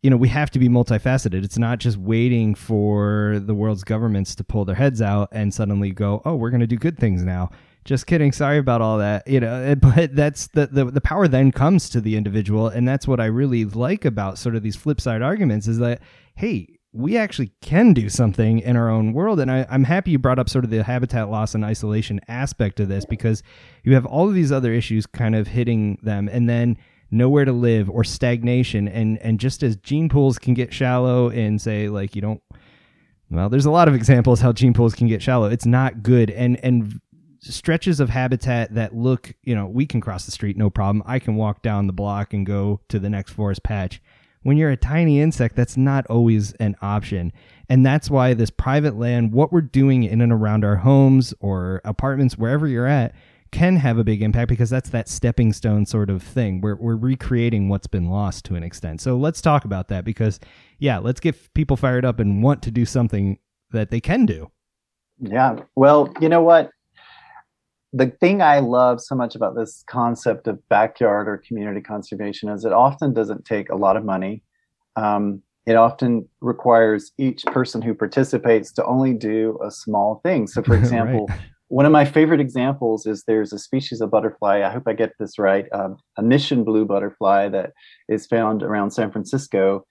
[0.00, 1.42] you know, we have to be multifaceted.
[1.42, 5.90] It's not just waiting for the world's governments to pull their heads out and suddenly
[5.90, 7.50] go, "Oh, we're going to do good things now."
[7.88, 8.32] Just kidding.
[8.32, 9.26] Sorry about all that.
[9.26, 12.68] You know but that's the, the the power then comes to the individual.
[12.68, 16.00] And that's what i really like about sort of these flip side arguments is that
[16.36, 19.40] hey we actually can do something in our own world.
[19.40, 22.78] And I, i'm happy you brought up sort of the habitat loss and isolation aspect
[22.78, 23.42] of this because
[23.84, 26.76] you have all of these other issues kind of hitting them and then
[27.10, 28.86] nowhere to live or stagnation.
[28.86, 32.42] And and just as gene pools can get shallow and say like you don't
[33.30, 35.48] well there's a lot of examples how gene pools can get shallow.
[35.48, 36.30] It's not good.
[36.30, 37.00] And and
[37.40, 41.02] stretches of habitat that look, you know, we can cross the street no problem.
[41.06, 44.00] I can walk down the block and go to the next forest patch.
[44.42, 47.32] When you're a tiny insect, that's not always an option.
[47.68, 51.80] And that's why this private land, what we're doing in and around our homes or
[51.84, 53.14] apartments, wherever you're at,
[53.50, 56.60] can have a big impact because that's that stepping stone sort of thing.
[56.60, 59.00] We're, we're recreating what's been lost to an extent.
[59.00, 60.38] So let's talk about that because,
[60.78, 63.38] yeah, let's get people fired up and want to do something
[63.70, 64.50] that they can do.
[65.18, 65.56] Yeah.
[65.74, 66.70] Well, you know what?
[67.92, 72.64] The thing I love so much about this concept of backyard or community conservation is
[72.64, 74.42] it often doesn't take a lot of money.
[74.96, 80.46] Um, it often requires each person who participates to only do a small thing.
[80.46, 81.40] So, for example, right.
[81.68, 84.62] one of my favorite examples is there's a species of butterfly.
[84.62, 85.66] I hope I get this right.
[85.72, 87.72] Um, a mission blue butterfly that
[88.08, 89.84] is found around San Francisco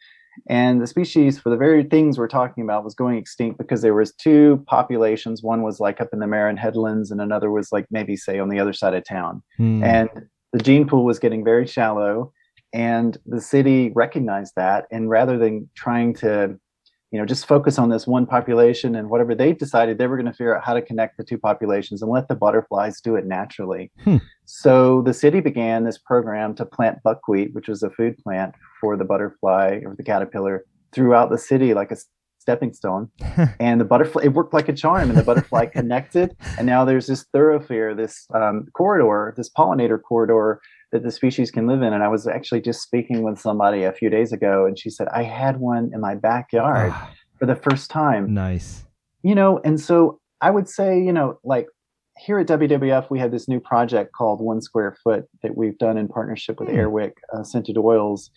[0.48, 3.94] and the species for the very things we're talking about was going extinct because there
[3.94, 7.86] was two populations one was like up in the marin headlands and another was like
[7.92, 9.84] maybe say on the other side of town hmm.
[9.84, 10.10] and
[10.54, 12.32] the gene pool was getting very shallow
[12.74, 16.58] and the city recognized that and rather than trying to
[17.12, 20.26] you know just focus on this one population and whatever they decided they were going
[20.26, 23.26] to figure out how to connect the two populations and let the butterflies do it
[23.26, 23.92] naturally.
[24.04, 24.18] Hmm.
[24.46, 28.98] so the city began this program to plant buckwheat which was a food plant for
[28.98, 31.98] the butterfly or the caterpillar throughout the city like a
[32.48, 33.10] stepping stone.
[33.60, 36.36] And the butterfly it worked like a charm and the butterfly connected.
[36.58, 41.68] And now there's this thoroughfare this um, corridor this pollinator corridor that the species can
[41.68, 44.80] live in and i was actually just speaking with somebody a few days ago and
[44.80, 47.12] she said i had one in my backyard ah.
[47.38, 48.86] for the first time nice
[49.24, 51.68] you know and so i would say you know like
[52.20, 55.98] here at WWF, we have this new project called One Square Foot that we've done
[55.98, 56.76] in partnership with mm.
[56.76, 58.32] Airwick uh, Scented Oils.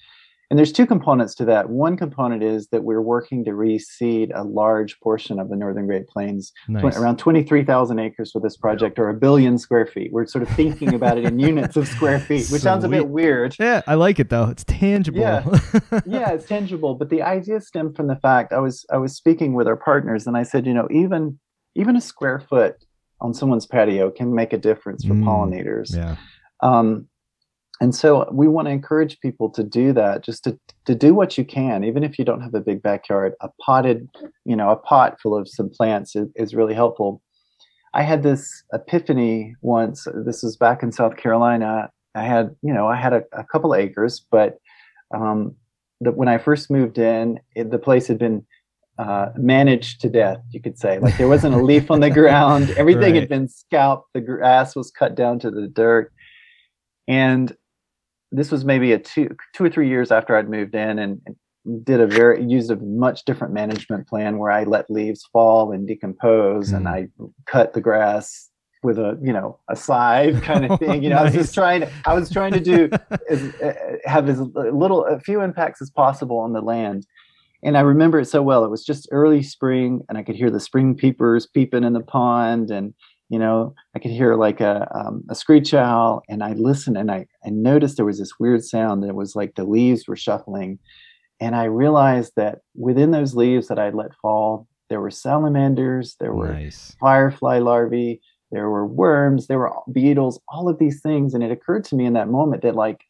[0.50, 1.70] And there's two components to that.
[1.70, 6.08] One component is that we're working to reseed a large portion of the Northern Great
[6.08, 6.96] Plains, nice.
[6.96, 10.12] around 23,000 acres for this project, or a billion square feet.
[10.12, 12.62] We're sort of thinking about it in units of square feet, which Sweet.
[12.62, 13.54] sounds a bit weird.
[13.60, 14.46] Yeah, I like it though.
[14.46, 15.20] It's tangible.
[15.20, 15.44] Yeah.
[16.04, 16.96] yeah, it's tangible.
[16.96, 20.26] But the idea stemmed from the fact I was I was speaking with our partners,
[20.26, 21.38] and I said, you know, even
[21.76, 22.74] even a square foot
[23.20, 25.94] on someone's patio can make a difference for mm, pollinators.
[25.94, 26.16] Yeah.
[26.60, 27.06] Um,
[27.80, 31.38] and so we want to encourage people to do that just to, to do what
[31.38, 34.08] you can even if you don't have a big backyard a potted
[34.44, 37.22] you know a pot full of some plants is, is really helpful
[37.94, 42.86] i had this epiphany once this was back in south carolina i had you know
[42.86, 44.58] i had a, a couple acres but
[45.14, 45.54] um,
[46.00, 48.44] the, when i first moved in it, the place had been
[48.98, 50.98] uh, managed to death, you could say.
[50.98, 52.68] Like there wasn't a leaf on the ground.
[52.72, 53.20] Everything right.
[53.20, 54.12] had been scalped.
[54.12, 56.12] The grass was cut down to the dirt.
[57.08, 57.56] And
[58.32, 61.20] this was maybe a two two or three years after I'd moved in and
[61.82, 65.86] did a very used a much different management plan where I let leaves fall and
[65.86, 66.76] decompose mm.
[66.76, 67.08] and I
[67.46, 68.48] cut the grass
[68.82, 71.34] with a you know a scythe kind of thing you know nice.
[71.34, 72.88] I was just trying to I was trying to do
[73.30, 77.06] as, uh, have as little a few impacts as possible on the land
[77.62, 80.50] and I remember it so well it was just early spring and I could hear
[80.50, 82.94] the spring peepers peeping in the pond and
[83.30, 87.12] you know, I could hear like a, um, a screech owl and I listened and
[87.12, 90.80] I, I noticed there was this weird sound that was like the leaves were shuffling.
[91.40, 96.34] And I realized that within those leaves that I'd let fall, there were salamanders, there
[96.34, 96.96] were nice.
[97.00, 101.32] firefly larvae, there were worms, there were beetles, all of these things.
[101.32, 103.04] And it occurred to me in that moment that like,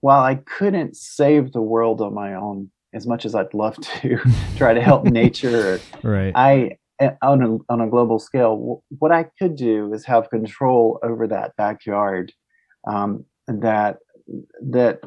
[0.00, 4.18] while I couldn't save the world on my own, as much as I'd love to
[4.56, 6.32] try to help nature, right.
[6.34, 11.26] I on a, on a global scale, what I could do is have control over
[11.28, 12.32] that backyard.
[12.86, 13.98] Um, that
[14.62, 15.00] that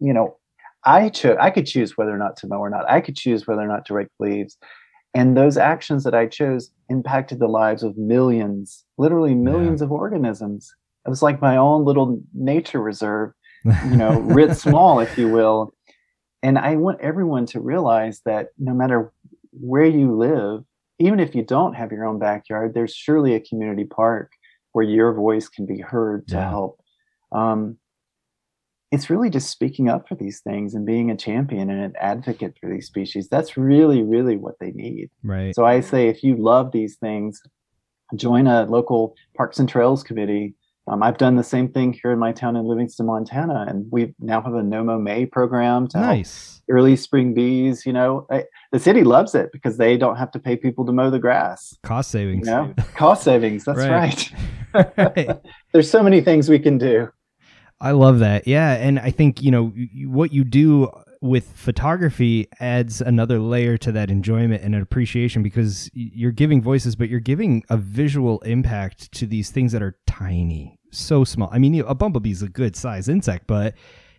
[0.00, 0.36] you know,
[0.84, 1.36] I chose.
[1.40, 2.88] I could choose whether or not to mow or not.
[2.90, 4.56] I could choose whether or not to rake leaves,
[5.14, 9.86] and those actions that I chose impacted the lives of millions, literally millions yeah.
[9.86, 10.72] of organisms.
[11.06, 13.32] it was like my own little nature reserve,
[13.64, 15.74] you know, writ small, if you will.
[16.42, 19.12] And I want everyone to realize that no matter
[19.52, 20.64] where you live,
[21.00, 24.30] even if you don't have your own backyard, there's surely a community park
[24.72, 26.50] where your voice can be heard to yeah.
[26.50, 26.80] help.
[27.32, 27.78] Um,
[28.92, 32.56] it's really just speaking up for these things and being a champion and an advocate
[32.60, 33.28] for these species.
[33.28, 35.10] That's really, really what they need.
[35.22, 35.54] Right.
[35.54, 37.40] So I say, if you love these things,
[38.16, 40.54] join a local parks and trails committee.
[40.90, 44.12] Um, I've done the same thing here in my town in Livingston, Montana, and we
[44.18, 46.60] now have a No Mow May program to nice.
[46.66, 47.86] help early spring bees.
[47.86, 50.92] You know, I, the city loves it because they don't have to pay people to
[50.92, 51.78] mow the grass.
[51.84, 52.48] Cost savings.
[52.48, 52.74] You know?
[52.96, 53.64] Cost savings.
[53.64, 54.32] That's right.
[54.74, 55.40] right.
[55.72, 57.08] There's so many things we can do.
[57.80, 58.48] I love that.
[58.48, 59.72] Yeah, and I think you know
[60.06, 65.90] what you do with photography adds another layer to that enjoyment and an appreciation because
[65.92, 70.78] you're giving voices, but you're giving a visual impact to these things that are tiny,
[70.90, 71.48] so small.
[71.52, 73.74] I mean, a bumblebee is a good size insect, but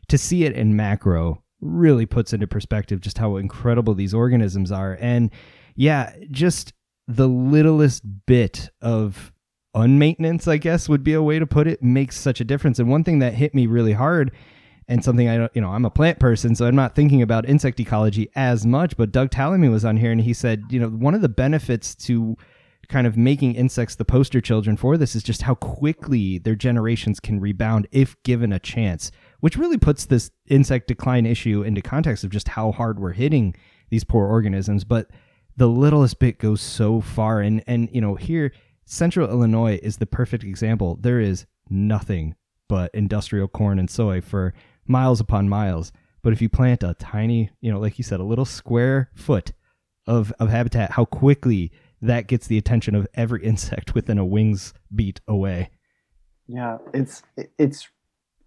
[0.07, 4.97] to see it in macro really puts into perspective just how incredible these organisms are.
[4.99, 5.29] And
[5.75, 6.73] yeah, just
[7.07, 9.31] the littlest bit of
[9.75, 12.79] unmaintenance, I guess would be a way to put it, makes such a difference.
[12.79, 14.31] And one thing that hit me really hard
[14.87, 17.47] and something I don't, you know, I'm a plant person, so I'm not thinking about
[17.47, 18.97] insect ecology as much.
[18.97, 21.95] But Doug Tallamy was on here and he said, you know, one of the benefits
[21.95, 22.35] to
[22.91, 27.21] kind of making insects the poster children for this is just how quickly their generations
[27.21, 32.25] can rebound if given a chance, which really puts this insect decline issue into context
[32.25, 33.55] of just how hard we're hitting
[33.89, 34.83] these poor organisms.
[34.83, 35.09] But
[35.55, 37.39] the littlest bit goes so far.
[37.39, 38.51] And, and, you know, here,
[38.85, 40.97] Central Illinois is the perfect example.
[40.99, 42.35] There is nothing
[42.67, 44.53] but industrial corn and soy for
[44.85, 45.93] miles upon miles.
[46.23, 49.53] But if you plant a tiny, you know, like you said, a little square foot
[50.05, 51.71] of, of habitat, how quickly
[52.01, 55.69] that gets the attention of every insect within a wing's beat away.
[56.47, 57.23] Yeah, it's
[57.57, 57.87] it's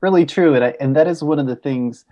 [0.01, 2.05] really true, and I, and that is one of the things,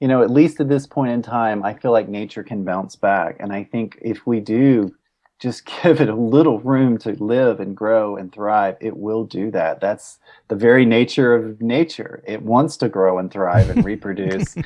[0.00, 2.96] you know, at least at this point in time, I feel like nature can bounce
[2.96, 4.94] back, and I think if we do
[5.40, 9.50] just give it a little room to live and grow and thrive, it will do
[9.50, 9.80] that.
[9.80, 12.22] That's the very nature of nature.
[12.26, 14.56] It wants to grow and thrive and reproduce.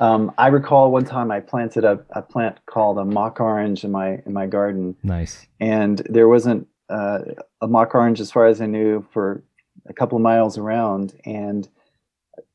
[0.00, 3.90] um, I recall one time I planted a, a, plant called a mock orange in
[3.90, 4.94] my in my garden.
[5.02, 5.46] Nice.
[5.58, 7.20] And there wasn't uh,
[7.60, 9.42] a mock orange, as far as I knew, for
[9.88, 11.14] a couple of miles around.
[11.24, 11.68] And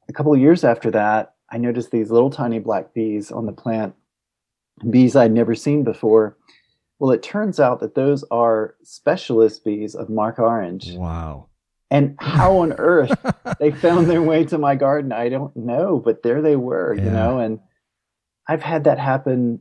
[0.09, 3.51] a couple of years after that, I noticed these little tiny black bees on the
[3.51, 3.95] plant,
[4.89, 6.35] bees I'd never seen before
[7.03, 10.93] well, it turns out that those are specialist bees of mock orange.
[10.93, 11.47] Wow.
[11.91, 13.11] And how on earth
[13.59, 17.03] they found their way to my garden, I don't know, but there they were, yeah.
[17.03, 17.59] you know, and
[18.47, 19.59] I've had that happen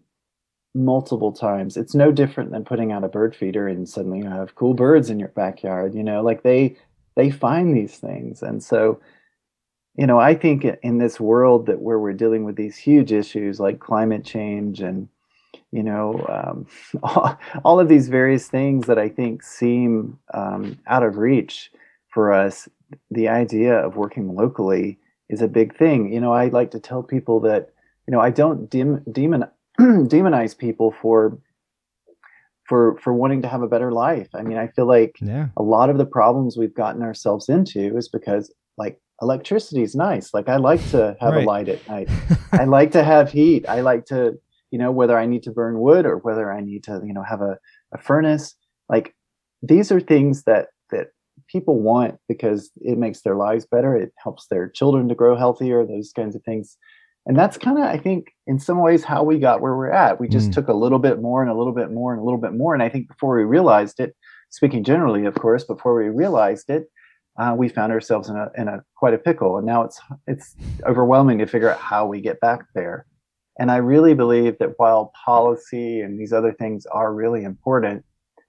[0.72, 1.76] multiple times.
[1.76, 5.10] It's no different than putting out a bird feeder and suddenly you have cool birds
[5.10, 6.76] in your backyard, you know, like they
[7.16, 8.40] they find these things.
[8.40, 9.00] And so,
[9.96, 13.58] you know, I think in this world that where we're dealing with these huge issues
[13.58, 15.08] like climate change and
[15.72, 16.66] you know, um,
[17.02, 21.72] all, all, of these various things that I think seem um, out of reach
[22.08, 22.68] for us.
[23.10, 24.98] The idea of working locally
[25.30, 26.12] is a big thing.
[26.12, 27.70] You know, I like to tell people that,
[28.06, 29.44] you know, I don't dem- demon
[29.80, 31.38] demonize people for
[32.68, 34.28] for for wanting to have a better life.
[34.34, 35.48] I mean, I feel like yeah.
[35.56, 40.34] a lot of the problems we've gotten ourselves into is because like electricity is nice.
[40.34, 41.44] Like I like to have right.
[41.44, 42.10] a light at night.
[42.52, 43.66] I like to have heat.
[43.68, 44.38] I like to
[44.72, 47.22] you know whether i need to burn wood or whether i need to you know
[47.22, 47.58] have a,
[47.92, 48.54] a furnace.
[48.88, 49.14] Like
[49.62, 51.08] these are things that that
[51.48, 53.96] people want because it makes their lives better.
[53.96, 56.76] It helps their children to grow healthier those kinds of things.
[57.24, 60.18] And that's kind of i think in some ways how we got where we're at.
[60.18, 60.54] We just mm.
[60.54, 62.74] took a little bit more and a little bit more and a little bit more.
[62.74, 64.16] And i think before we realized it
[64.50, 66.84] speaking generally of course before we realized it
[67.38, 69.56] uh, we found ourselves in a in a quite a pickle.
[69.56, 73.06] And now it's it's overwhelming to figure out how we get back there
[73.58, 78.04] and I really believe that while policy and these other things are really important,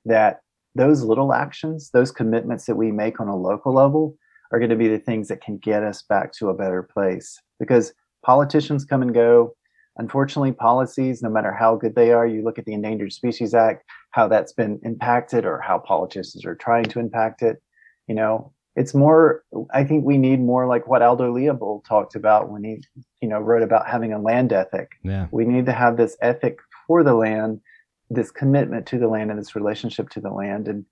[0.05, 0.41] that
[0.75, 4.15] those little actions, those commitments that we make on a local level
[4.51, 7.39] are going to be the things that can get us back to a better place.
[7.59, 9.55] Because politicians come and go.
[9.97, 13.83] Unfortunately, policies, no matter how good they are, you look at the Endangered Species Act,
[14.11, 17.61] how that's been impacted or how politicians are trying to impact it.
[18.07, 19.43] You know, it's more
[19.74, 22.82] i think we need more like what aldo leopold talked about when he
[23.21, 24.91] you know wrote about having a land ethic.
[25.03, 25.28] Yeah.
[25.32, 26.57] we need to have this ethic
[26.88, 27.61] for the land
[28.09, 30.67] this commitment to the land and this relationship to the land.
[30.67, 30.86] And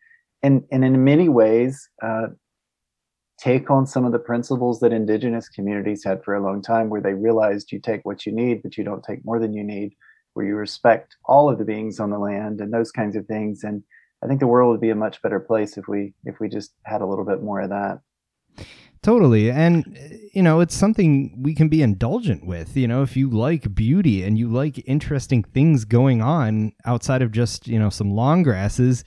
[0.43, 2.27] and, and in many ways uh,
[3.39, 7.01] take on some of the principles that indigenous communities had for a long time where
[7.01, 9.93] they realized you take what you need but you don't take more than you need
[10.33, 13.63] where you respect all of the beings on the land and those kinds of things.
[13.63, 13.83] And
[14.23, 16.73] I think the world would be a much better place if we if we just
[16.83, 18.01] had a little bit more of that.
[19.03, 19.49] Totally.
[19.49, 19.97] And,
[20.31, 22.77] you know, it's something we can be indulgent with.
[22.77, 27.31] You know, if you like beauty and you like interesting things going on outside of
[27.31, 29.03] just, you know, some long grasses,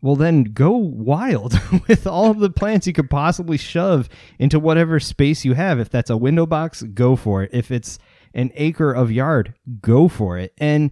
[0.00, 5.44] well, then go wild with all the plants you could possibly shove into whatever space
[5.44, 5.78] you have.
[5.78, 7.50] If that's a window box, go for it.
[7.52, 7.98] If it's
[8.32, 9.52] an acre of yard,
[9.82, 10.54] go for it.
[10.56, 10.90] And,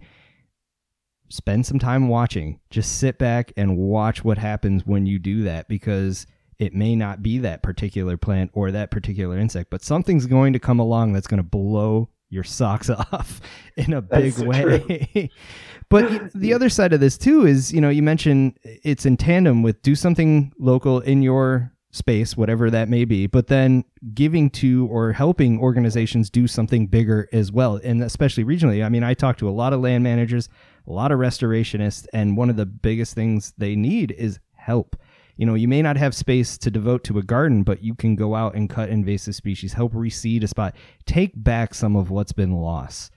[1.29, 2.59] spend some time watching.
[2.69, 7.21] Just sit back and watch what happens when you do that because it may not
[7.21, 11.27] be that particular plant or that particular insect, but something's going to come along that's
[11.27, 13.41] going to blow your socks off
[13.75, 15.29] in a big way.
[15.89, 19.63] but the other side of this too is, you know, you mentioned it's in tandem
[19.63, 24.87] with do something local in your space, whatever that may be, but then giving to
[24.91, 28.85] or helping organizations do something bigger as well, and especially regionally.
[28.85, 30.49] I mean, I talk to a lot of land managers,
[30.87, 34.95] a lot of restorationists, and one of the biggest things they need is help
[35.37, 38.15] you know, you may not have space to devote to a garden, but you can
[38.15, 40.75] go out and cut invasive species, help reseed a spot,
[41.05, 43.11] take back some of what's been lost.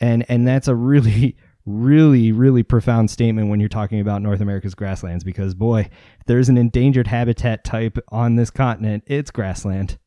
[0.00, 4.74] And and that's a really really really profound statement when you're talking about North America's
[4.74, 5.88] grasslands because boy,
[6.26, 9.98] there's an endangered habitat type on this continent, it's grassland.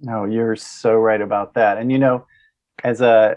[0.00, 1.78] No, you're so right about that.
[1.78, 2.26] And you know,
[2.84, 3.36] as a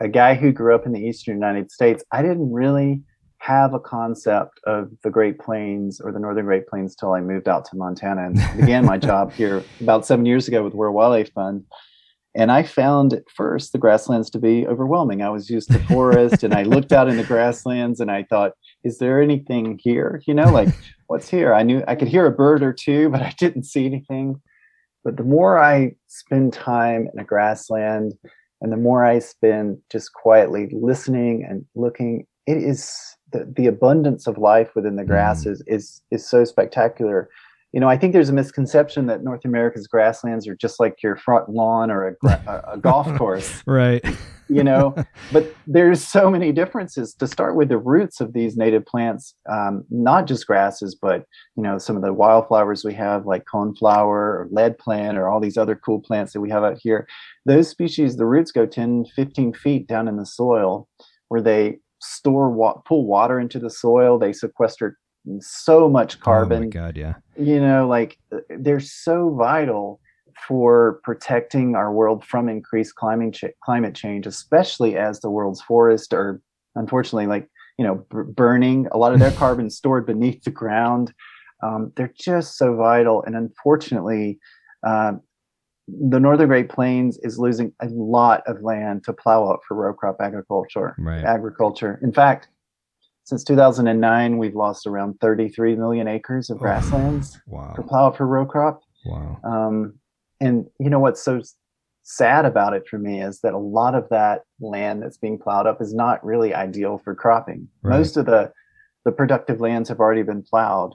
[0.00, 3.02] a guy who grew up in the eastern United States, I didn't really
[3.38, 7.48] have a concept of the Great Plains or the Northern Great Plains till I moved
[7.48, 11.32] out to Montana and began my job here about seven years ago with World Wildlife
[11.32, 11.64] Fund.
[12.34, 15.22] And I found at first the grasslands to be overwhelming.
[15.22, 18.52] I was used to forest and I looked out in the grasslands and I thought,
[18.84, 20.22] is there anything here?
[20.26, 20.68] You know, like
[21.06, 21.54] what's here?
[21.54, 24.40] I knew I could hear a bird or two, but I didn't see anything.
[25.04, 28.14] But the more I spend time in a grassland
[28.60, 34.26] and the more I spend just quietly listening and looking, it is the, the abundance
[34.26, 35.52] of life within the grass mm.
[35.52, 37.28] is, is is so spectacular
[37.72, 41.16] you know i think there's a misconception that north america's grasslands are just like your
[41.16, 43.62] front lawn or a, a, a golf course.
[43.66, 44.04] Right.
[44.50, 44.94] You know
[45.32, 47.12] but there's so many differences.
[47.14, 51.24] To start with the roots of these native plants um, not just grasses but
[51.56, 55.40] you know some of the wildflowers we have like coneflower or lead plant or all
[55.40, 57.06] these other cool plants that we have out here
[57.44, 60.88] those species the roots go 10 15 feet down in the soil
[61.28, 64.18] where they store wa- pull water into the soil.
[64.18, 64.98] They sequester
[65.40, 66.58] so much carbon.
[66.58, 67.14] Oh my god, yeah.
[67.36, 68.18] You know, like
[68.48, 70.00] they're so vital
[70.46, 76.12] for protecting our world from increased climate ch- climate change, especially as the world's forests
[76.12, 76.40] are
[76.74, 77.48] unfortunately like
[77.78, 78.86] you know b- burning.
[78.92, 81.12] A lot of their carbon stored beneath the ground.
[81.62, 84.38] Um, they're just so vital, and unfortunately,
[84.86, 85.12] uh,
[85.88, 89.92] the northern Great Plains is losing a lot of land to plow up for row
[89.92, 90.94] crop agriculture.
[90.98, 91.24] Right.
[91.24, 91.98] Agriculture.
[92.02, 92.48] In fact,
[93.28, 97.74] since 2009, we've lost around 33 million acres of grasslands wow.
[97.76, 98.80] for plow for row crop.
[99.04, 99.38] Wow.
[99.44, 99.98] Um,
[100.40, 101.42] and you know what's so
[102.04, 105.66] sad about it for me is that a lot of that land that's being plowed
[105.66, 107.68] up is not really ideal for cropping.
[107.82, 107.98] Right.
[107.98, 108.50] Most of the
[109.04, 110.94] the productive lands have already been plowed.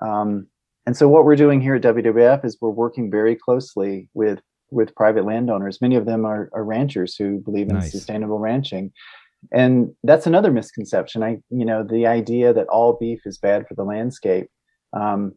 [0.00, 0.46] Um,
[0.86, 4.94] and so what we're doing here at WWF is we're working very closely with with
[4.94, 5.82] private landowners.
[5.82, 7.92] Many of them are, are ranchers who believe in nice.
[7.92, 8.92] sustainable ranching.
[9.52, 11.22] And that's another misconception.
[11.22, 14.48] I, you know, the idea that all beef is bad for the landscape.
[14.92, 15.34] Um,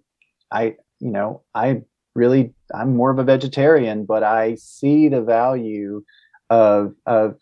[0.51, 1.81] I, you know, I
[2.15, 6.03] really, I'm more of a vegetarian, but I see the value
[6.49, 7.35] of of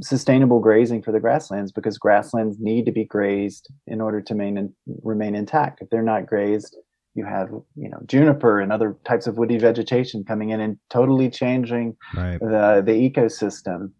[0.00, 4.74] sustainable grazing for the grasslands because grasslands need to be grazed in order to main,
[5.02, 5.80] remain intact.
[5.80, 6.76] If they're not grazed,
[7.14, 11.28] you have you know juniper and other types of woody vegetation coming in and totally
[11.28, 12.40] changing right.
[12.40, 13.92] the the ecosystem.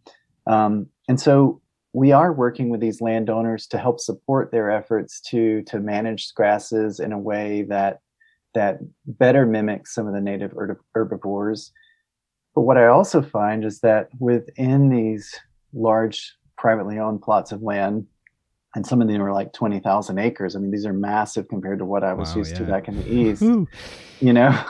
[0.47, 1.61] Um, and so
[1.95, 7.01] we are working with these landowners to help support their efforts to to manage grasses
[7.01, 8.01] in a way that
[8.55, 10.53] that better mimics some of the native
[10.95, 11.73] herbivores
[12.55, 15.35] but what I also find is that within these
[15.73, 18.07] large privately owned plots of land,
[18.75, 20.57] and some of them are like 20,000 acres.
[20.57, 22.59] I mean, these are massive compared to what I was wow, used yeah.
[22.59, 23.43] to back in the East.
[24.21, 24.65] you know,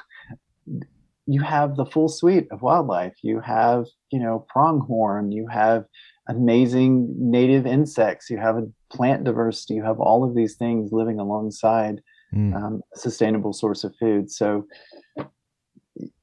[1.27, 3.15] you have the full suite of wildlife.
[3.23, 5.85] You have, you know, pronghorn, you have
[6.29, 11.19] amazing native insects, you have a plant diversity, you have all of these things living
[11.19, 12.01] alongside
[12.35, 12.55] mm.
[12.55, 14.31] um, a sustainable source of food.
[14.31, 14.67] So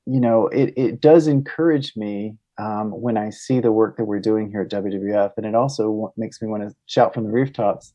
[0.09, 4.19] you know, it, it does encourage me um, when I see the work that we're
[4.19, 5.33] doing here at WWF.
[5.37, 7.93] And it also makes me want to shout from the rooftops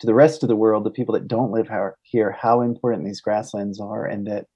[0.00, 1.68] to the rest of the world, the people that don't live
[2.02, 4.06] here, how important these grasslands are.
[4.06, 4.46] And that,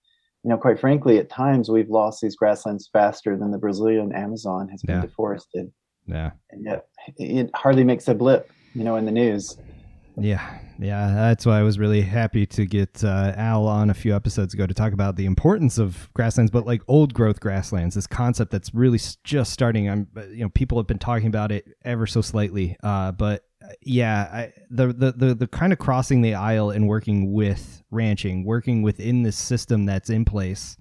[0.42, 4.68] you know, quite frankly, at times we've lost these grasslands faster than the Brazilian Amazon
[4.68, 5.02] has been yeah.
[5.02, 5.70] deforested.
[6.06, 6.32] Yeah.
[6.50, 9.56] And yet it hardly makes a blip, you know, in the news.
[10.16, 14.14] Yeah, yeah, that's why I was really happy to get uh, Al on a few
[14.14, 18.06] episodes ago to talk about the importance of grasslands, but like old growth grasslands, this
[18.06, 19.90] concept that's really just starting.
[19.90, 23.72] I'm, you know, people have been talking about it ever so slightly, uh, but uh,
[23.82, 28.44] yeah, I, the, the the the kind of crossing the aisle and working with ranching,
[28.44, 30.76] working within this system that's in place,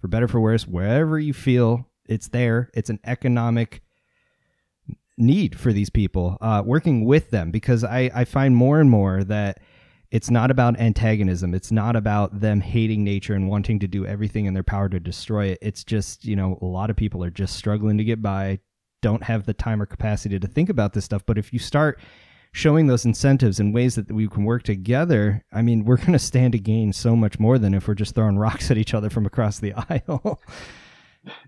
[0.00, 3.82] for better for worse, wherever you feel it's there, it's an economic
[5.18, 9.24] need for these people, uh, working with them, because I, I find more and more
[9.24, 9.60] that
[10.10, 11.54] it's not about antagonism.
[11.54, 14.98] It's not about them hating nature and wanting to do everything in their power to
[14.98, 15.58] destroy it.
[15.60, 18.60] It's just, you know, a lot of people are just struggling to get by,
[19.02, 21.26] don't have the time or capacity to think about this stuff.
[21.26, 22.00] But if you start
[22.52, 26.18] showing those incentives and ways that we can work together, I mean, we're going to
[26.18, 29.10] stand to gain so much more than if we're just throwing rocks at each other
[29.10, 30.40] from across the aisle.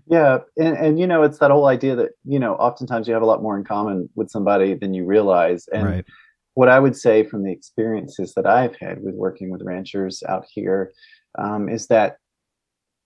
[0.07, 3.23] Yeah, and, and you know, it's that whole idea that you know, oftentimes you have
[3.23, 5.67] a lot more in common with somebody than you realize.
[5.73, 6.05] And right.
[6.53, 10.45] what I would say from the experiences that I've had with working with ranchers out
[10.49, 10.91] here
[11.37, 12.17] um, is that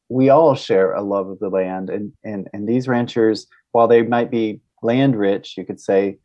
[0.09, 4.03] we all share a love of the land, and and and these ranchers, while they
[4.03, 6.17] might be land rich, you could say.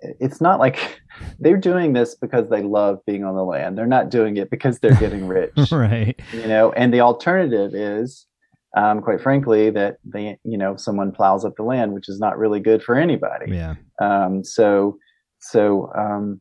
[0.00, 1.02] It's not like
[1.38, 3.76] they're doing this because they love being on the land.
[3.76, 5.70] They're not doing it because they're getting rich.
[5.70, 6.18] right.
[6.32, 8.26] You know, and the alternative is
[8.76, 12.38] um, quite frankly, that they, you know, someone plows up the land, which is not
[12.38, 13.52] really good for anybody.
[13.52, 13.74] Yeah.
[14.00, 14.98] Um, so,
[15.40, 16.40] so um,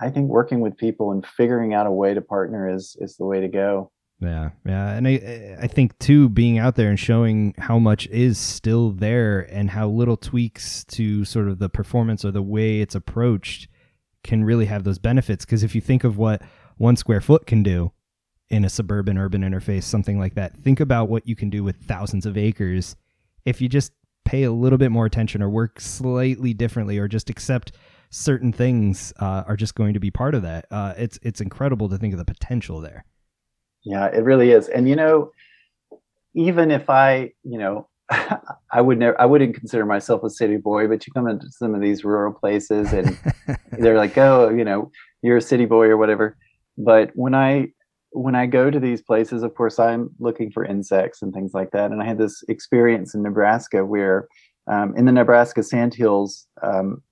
[0.00, 3.24] I think working with people and figuring out a way to partner is is the
[3.24, 3.90] way to go.
[4.20, 8.38] Yeah, yeah, and I I think too being out there and showing how much is
[8.38, 12.94] still there and how little tweaks to sort of the performance or the way it's
[12.94, 13.68] approached
[14.22, 15.44] can really have those benefits.
[15.44, 16.42] Because if you think of what
[16.76, 17.92] one square foot can do,
[18.54, 20.56] in a suburban urban interface, something like that.
[20.56, 22.94] Think about what you can do with thousands of acres
[23.44, 23.92] if you just
[24.24, 27.72] pay a little bit more attention or work slightly differently or just accept
[28.10, 30.66] certain things uh, are just going to be part of that.
[30.70, 33.04] Uh, it's it's incredible to think of the potential there.
[33.84, 34.68] Yeah, it really is.
[34.68, 35.32] And you know,
[36.34, 37.88] even if I, you know,
[38.72, 41.74] I would never, I wouldn't consider myself a city boy, but you come into some
[41.74, 43.18] of these rural places and
[43.72, 44.92] they're like, oh, you know,
[45.22, 46.36] you're a city boy or whatever.
[46.78, 47.68] But when I
[48.14, 51.72] when I go to these places, of course, I'm looking for insects and things like
[51.72, 51.90] that.
[51.90, 54.28] And I had this experience in Nebraska where,
[54.68, 57.02] um, in the Nebraska sandhills, um,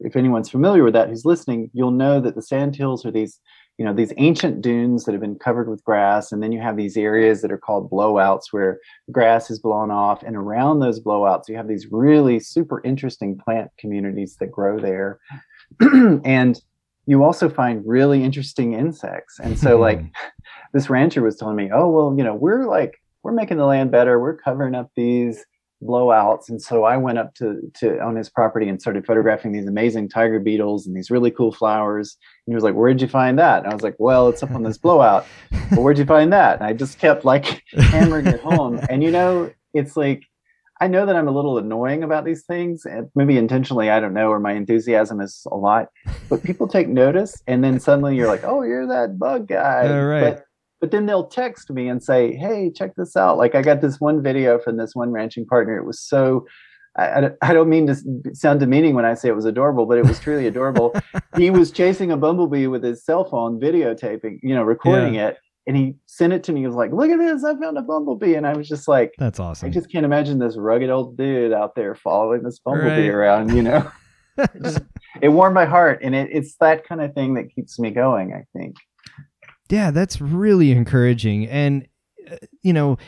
[0.00, 3.40] if anyone's familiar with that who's listening, you'll know that the sandhills are these,
[3.78, 6.76] you know, these ancient dunes that have been covered with grass, and then you have
[6.76, 8.78] these areas that are called blowouts where
[9.10, 13.70] grass is blown off, and around those blowouts, you have these really super interesting plant
[13.78, 15.18] communities that grow there,
[16.24, 16.60] and
[17.06, 19.38] you also find really interesting insects.
[19.38, 20.06] And so, like, hmm.
[20.72, 23.90] this rancher was telling me, oh, well, you know, we're like, we're making the land
[23.90, 24.18] better.
[24.18, 25.44] We're covering up these
[25.82, 26.48] blowouts.
[26.48, 30.08] And so I went up to, to on his property and started photographing these amazing
[30.08, 32.16] tiger beetles and these really cool flowers.
[32.46, 33.64] And he was like, where'd you find that?
[33.64, 35.26] And I was like, well, it's up on this blowout.
[35.72, 36.60] well, where'd you find that?
[36.60, 38.80] And I just kept like hammering it home.
[38.88, 40.24] And, you know, it's like,
[40.82, 44.14] I know that I'm a little annoying about these things, and maybe intentionally, I don't
[44.14, 45.86] know, or my enthusiasm is a lot.
[46.28, 49.94] But people take notice, and then suddenly you're like, "Oh, you're that bug guy." Yeah,
[49.98, 50.20] right.
[50.34, 50.44] But,
[50.80, 54.00] but then they'll text me and say, "Hey, check this out!" Like I got this
[54.00, 55.76] one video from this one ranching partner.
[55.76, 56.46] It was so.
[56.98, 57.96] I, I don't mean to
[58.34, 60.94] sound demeaning when I say it was adorable, but it was truly adorable.
[61.36, 65.28] he was chasing a bumblebee with his cell phone, videotaping, you know, recording yeah.
[65.28, 66.60] it, and he sent it to me.
[66.60, 67.44] He was like, "Look at this!
[67.44, 70.38] I found a bumblebee!" And I was just like, "That's awesome." I just can't imagine
[70.38, 73.08] this rugged old dude out there following this bumblebee right.
[73.08, 73.54] around.
[73.54, 73.90] You know,
[74.38, 74.80] it, just,
[75.20, 78.32] it warmed my heart, and it, it's that kind of thing that keeps me going.
[78.32, 78.76] I think.
[79.70, 81.86] Yeah, that's really encouraging, and
[82.30, 82.98] uh, you know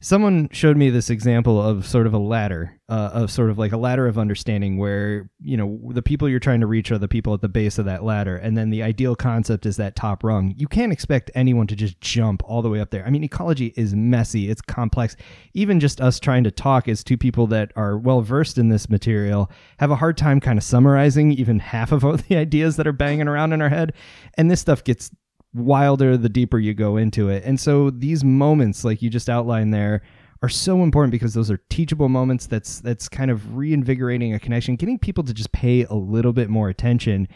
[0.00, 3.72] someone showed me this example of sort of a ladder uh, of sort of like
[3.72, 7.08] a ladder of understanding where you know the people you're trying to reach are the
[7.08, 8.36] people at the base of that ladder.
[8.36, 10.54] And then the ideal concept is that top rung.
[10.56, 13.04] You can't expect anyone to just jump all the way up there.
[13.04, 14.50] I mean ecology is messy.
[14.50, 15.16] It's complex.
[15.54, 18.88] Even just us trying to talk as two people that are well versed in this
[18.88, 22.92] material have a hard time kind of summarizing even half of the ideas that are
[22.92, 23.94] banging around in our head.
[24.34, 25.10] And this stuff gets
[25.54, 27.44] wilder the deeper you go into it.
[27.44, 30.02] And so these moments, like you just outlined there,
[30.42, 34.76] are so important because those are teachable moments that's that's kind of reinvigorating a connection,
[34.76, 37.26] getting people to just pay a little bit more attention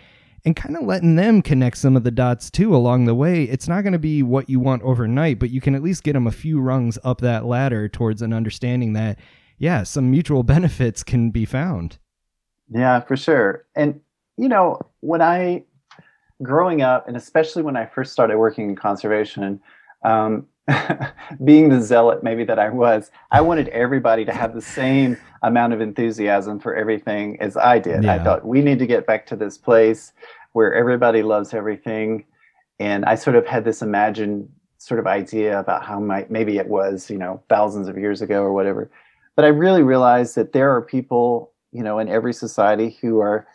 [0.45, 3.45] and kind of letting them connect some of the dots too along the way.
[3.45, 6.15] It's not going to be what you want overnight, but you can at least get
[6.15, 9.19] them a few rungs up that ladder towards an understanding that
[9.59, 11.99] yeah, some mutual benefits can be found.
[12.69, 13.67] Yeah, for sure.
[13.75, 14.01] And
[14.37, 15.65] you know, when I
[16.43, 19.61] growing up, and especially when I first started working in conservation,
[20.05, 20.47] um,
[21.45, 25.73] being the zealot maybe that I was, I wanted everybody to have the same amount
[25.73, 28.05] of enthusiasm for everything as I did.
[28.05, 28.15] Yeah.
[28.15, 30.13] I thought we need to get back to this place.
[30.53, 32.25] where everybody loves everything.
[32.81, 36.67] And I sort of had this imagined sort of idea about how my, maybe it
[36.67, 38.91] was, you know, thousands of years ago or whatever.
[39.37, 43.47] But I really realized that there are people, you know, in every society who are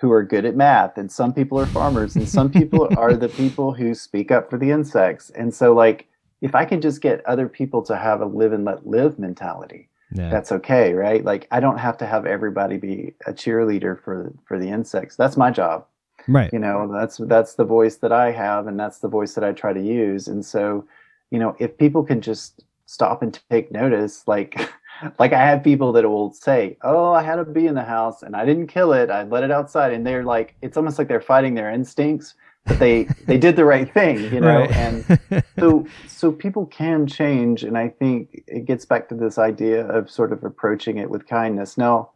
[0.00, 3.28] who are good at math and some people are farmers and some people are the
[3.28, 5.28] people who speak up for the insects.
[5.30, 6.08] And so like
[6.40, 9.88] if I can just get other people to have a live and let live mentality,
[10.14, 10.30] yeah.
[10.30, 11.22] that's okay, right?
[11.22, 15.16] Like I don't have to have everybody be a cheerleader for for the insects.
[15.16, 15.86] That's my job.
[16.26, 16.50] Right.
[16.50, 19.52] You know, that's that's the voice that I have and that's the voice that I
[19.52, 20.28] try to use.
[20.28, 20.86] And so,
[21.30, 24.58] you know, if people can just stop and take notice, like
[25.18, 28.22] like I have people that will say, "Oh, I had a bee in the house
[28.22, 29.10] and I didn't kill it.
[29.10, 32.34] I let it outside." And they're like it's almost like they're fighting their instincts,
[32.66, 34.60] but they they did the right thing, you know?
[34.60, 34.70] Right.
[34.72, 39.86] And so so people can change and I think it gets back to this idea
[39.86, 41.78] of sort of approaching it with kindness.
[41.78, 42.10] Now,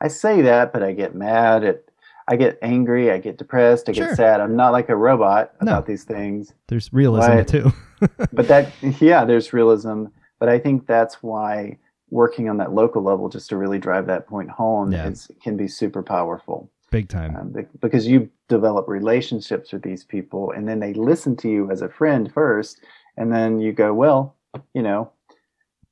[0.00, 1.84] I say that, but I get mad at
[2.28, 4.40] I get angry, I get depressed, I get sad.
[4.40, 5.72] I'm not like a robot no.
[5.72, 6.54] about these things.
[6.68, 7.72] There's realism but, too.
[8.32, 10.04] but that yeah, there's realism,
[10.38, 11.78] but I think that's why
[12.10, 15.08] working on that local level just to really drive that point home yeah.
[15.08, 16.70] is can be super powerful.
[16.90, 17.36] Big time.
[17.36, 21.82] Um, because you develop relationships with these people and then they listen to you as
[21.82, 22.80] a friend first
[23.16, 24.34] and then you go, well,
[24.74, 25.12] you know,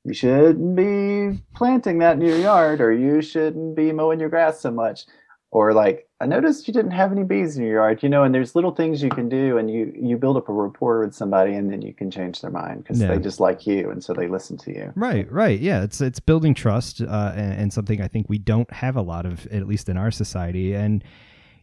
[0.03, 4.59] you shouldn't be planting that in your yard or you shouldn't be mowing your grass
[4.59, 5.05] so much
[5.51, 8.33] or like i noticed you didn't have any bees in your yard you know and
[8.33, 11.53] there's little things you can do and you you build up a rapport with somebody
[11.53, 13.07] and then you can change their mind because yeah.
[13.07, 16.19] they just like you and so they listen to you right right yeah it's it's
[16.19, 19.67] building trust uh, and, and something i think we don't have a lot of at
[19.67, 21.03] least in our society and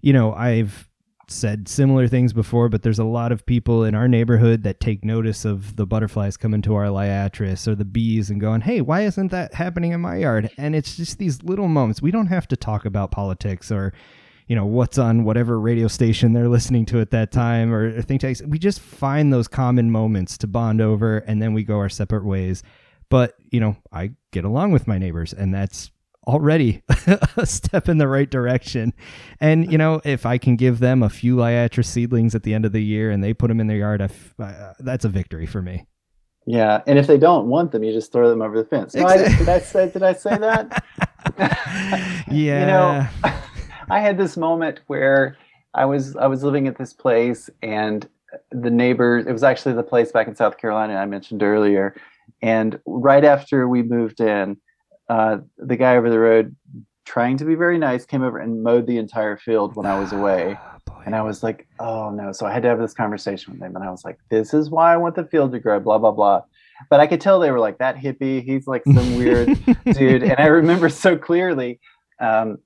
[0.00, 0.85] you know i've
[1.28, 5.04] said similar things before, but there's a lot of people in our neighborhood that take
[5.04, 9.02] notice of the butterflies coming to our liatris or the bees and going, hey, why
[9.02, 10.50] isn't that happening in my yard?
[10.56, 12.00] And it's just these little moments.
[12.00, 13.92] We don't have to talk about politics or,
[14.46, 18.02] you know, what's on whatever radio station they're listening to at that time or, or
[18.02, 18.42] think tanks.
[18.42, 22.24] We just find those common moments to bond over and then we go our separate
[22.24, 22.62] ways.
[23.08, 25.90] But, you know, I get along with my neighbors and that's
[26.26, 26.82] already
[27.36, 28.92] a step in the right direction.
[29.40, 32.64] And you know, if I can give them a few liatris seedlings at the end
[32.64, 35.62] of the year and they put them in their yard, uh, that's a victory for
[35.62, 35.86] me.
[36.48, 38.94] Yeah, and if they don't want them, you just throw them over the fence.
[38.94, 39.34] No, exactly.
[39.34, 40.84] I, did I say did I say that?
[41.38, 42.26] yeah.
[42.30, 43.06] you know,
[43.90, 45.36] I had this moment where
[45.74, 48.08] I was I was living at this place and
[48.50, 51.94] the neighbors it was actually the place back in South Carolina I mentioned earlier
[52.42, 54.56] and right after we moved in
[55.08, 56.56] uh, the guy over the road,
[57.04, 60.12] trying to be very nice, came over and mowed the entire field when I was
[60.12, 60.58] away.
[60.90, 62.32] Oh, and I was like, oh no.
[62.32, 63.76] So I had to have this conversation with him.
[63.76, 66.10] And I was like, this is why I want the field to grow, blah, blah,
[66.10, 66.42] blah.
[66.90, 69.58] But I could tell they were like, that hippie, he's like some weird
[69.92, 70.22] dude.
[70.22, 71.80] And I remember so clearly,
[72.20, 72.58] um,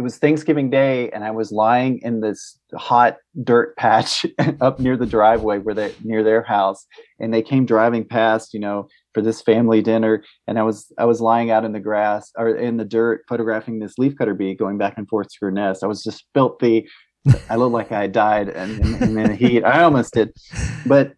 [0.00, 4.24] it was Thanksgiving Day, and I was lying in this hot dirt patch
[4.62, 6.86] up near the driveway where they near their house,
[7.18, 11.04] and they came driving past, you know, for this family dinner, and I was I
[11.04, 14.78] was lying out in the grass or in the dirt photographing this leafcutter bee going
[14.78, 15.84] back and forth to her nest.
[15.84, 16.88] I was just filthy.
[17.50, 19.64] I looked like I died and, and, and in the heat.
[19.64, 20.32] I almost did,
[20.86, 21.12] but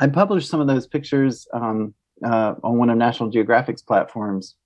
[0.00, 1.94] I published some of those pictures um,
[2.24, 4.56] uh, on one of National Geographic's platforms,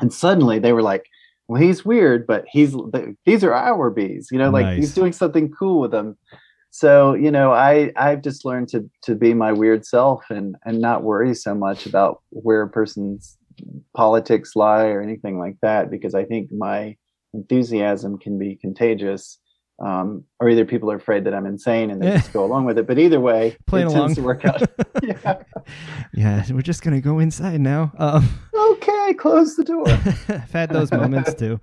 [0.00, 1.06] and suddenly they were like
[1.48, 2.74] well, he's weird, but he's
[3.24, 4.28] these are our bees.
[4.30, 4.78] You know, like nice.
[4.78, 6.16] he's doing something cool with them.
[6.70, 10.80] So you know, I I've just learned to to be my weird self and and
[10.80, 13.36] not worry so much about where a person's
[13.94, 16.96] politics lie or anything like that because I think my
[17.34, 19.38] enthusiasm can be contagious
[19.82, 22.18] um, or either people are afraid that I'm insane and they yeah.
[22.18, 22.86] just go along with it.
[22.86, 24.08] But either way, Playing it along.
[24.08, 24.62] tends to work out.
[25.02, 25.42] yeah.
[26.14, 27.92] yeah, we're just gonna go inside now.
[27.98, 29.88] Um, okay, close the door.
[30.28, 31.60] I've had those moments too.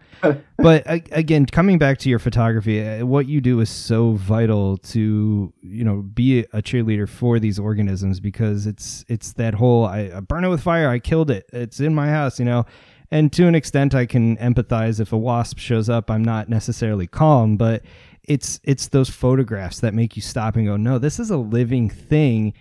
[0.58, 5.54] But again, coming back to your photography, uh, what you do is so vital to
[5.62, 10.20] you know be a cheerleader for these organisms because it's it's that whole I, I
[10.20, 12.66] burn it with fire, I killed it, it's in my house, you know
[13.12, 17.08] and to an extent i can empathize if a wasp shows up i'm not necessarily
[17.08, 17.84] calm but
[18.24, 21.90] it's it's those photographs that make you stop and go no this is a living
[21.90, 22.54] thing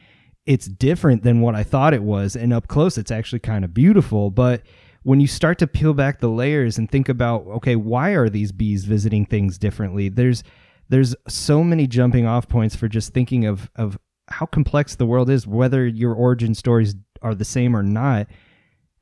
[0.49, 3.75] it's different than what i thought it was and up close it's actually kind of
[3.75, 4.63] beautiful but
[5.03, 8.51] when you start to peel back the layers and think about okay why are these
[8.51, 10.43] bees visiting things differently there's
[10.89, 15.29] there's so many jumping off points for just thinking of of how complex the world
[15.29, 18.27] is whether your origin stories are the same or not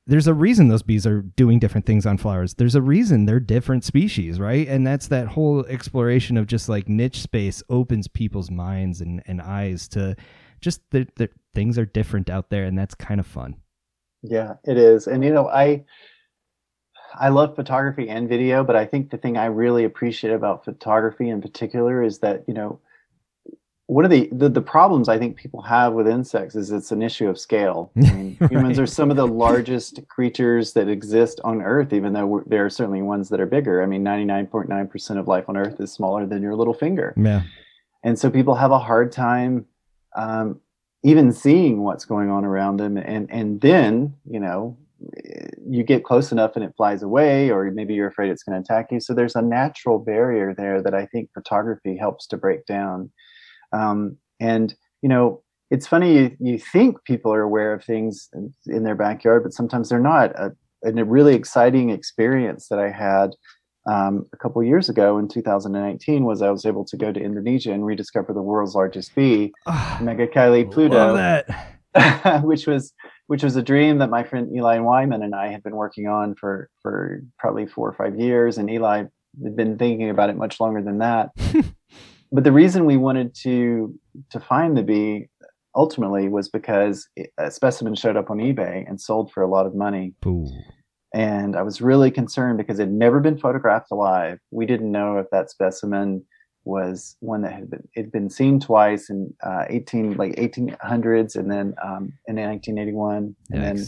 [0.09, 2.55] there's a reason those bees are doing different things on flowers.
[2.55, 4.68] There's a reason they're different species, right?
[4.68, 9.42] And that's that whole exploration of just like niche space opens people's minds and, and
[9.42, 10.14] eyes to
[10.61, 13.57] just that things are different out there, and that's kind of fun.
[14.23, 15.07] Yeah, it is.
[15.07, 15.85] And you know, I
[17.19, 21.29] I love photography and video, but I think the thing I really appreciate about photography
[21.29, 22.81] in particular is that, you know,
[23.89, 27.03] one of the, the, the problems I think people have with insects is it's an
[27.03, 27.93] issue of scale.
[27.97, 28.51] I mean, right.
[28.51, 32.71] Humans are some of the largest creatures that exist on Earth, even though there are
[32.71, 33.83] certainly ones that are bigger.
[33.83, 37.15] I mean, 99.9% of life on Earth is smaller than your little finger.
[37.17, 37.43] Yeah.
[38.03, 39.67] And so people have a hard time
[40.17, 40.61] um,
[41.05, 42.97] even seeing what's going on around them.
[42.97, 44.77] And, and then, you know,
[45.69, 48.61] you get close enough and it flies away, or maybe you're afraid it's going to
[48.61, 48.99] attack you.
[48.99, 53.11] So there's a natural barrier there that I think photography helps to break down.
[53.73, 58.55] Um, and you know, it's funny you, you think people are aware of things in,
[58.67, 60.31] in their backyard, but sometimes they're not.
[60.39, 60.53] A,
[60.85, 63.31] a really exciting experience that I had
[63.87, 67.72] um, a couple years ago in 2019 was I was able to go to Indonesia
[67.72, 71.43] and rediscover the world's largest bee, oh, Megachile pluto,
[72.43, 72.93] which was
[73.28, 76.34] which was a dream that my friend Eli Wyman and I had been working on
[76.34, 79.05] for for probably four or five years, and Eli
[79.43, 81.30] had been thinking about it much longer than that.
[82.32, 83.99] but the reason we wanted to
[84.30, 85.28] to find the bee
[85.76, 87.07] ultimately was because
[87.39, 90.14] a specimen showed up on eBay and sold for a lot of money.
[90.26, 90.49] Ooh.
[91.17, 94.39] And I was really concerned because it had never been photographed alive.
[94.51, 96.23] We didn't know if that specimen
[96.67, 101.51] was one that had been had been seen twice in uh, 18 like 1800s and
[101.51, 103.87] then um, in 1981 and then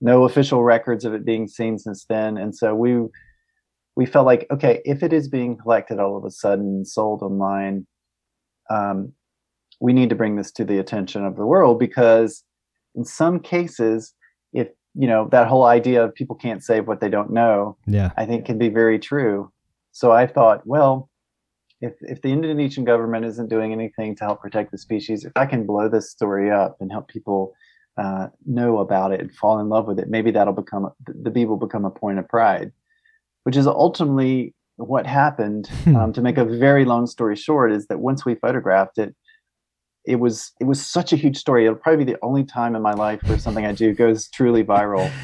[0.00, 2.38] no official records of it being seen since then.
[2.38, 3.00] And so we
[3.96, 7.88] we felt like okay if it is being collected all of a sudden sold online
[8.70, 9.12] um,
[9.80, 12.44] we need to bring this to the attention of the world because
[12.94, 14.14] in some cases
[14.52, 18.10] if you know that whole idea of people can't save what they don't know yeah
[18.16, 19.50] i think can be very true
[19.92, 21.08] so i thought well
[21.80, 25.46] if if the Indonesian government isn't doing anything to help protect the species, if I
[25.46, 27.54] can blow this story up and help people
[27.96, 31.44] uh, know about it and fall in love with it, maybe that'll become the bee
[31.44, 32.72] will become a point of pride,
[33.44, 35.68] which is ultimately what happened.
[35.84, 35.96] Hmm.
[35.96, 39.14] Um, to make a very long story short, is that once we photographed it,
[40.08, 41.66] it was it was such a huge story.
[41.66, 44.64] It'll probably be the only time in my life where something I do goes truly
[44.64, 45.10] viral.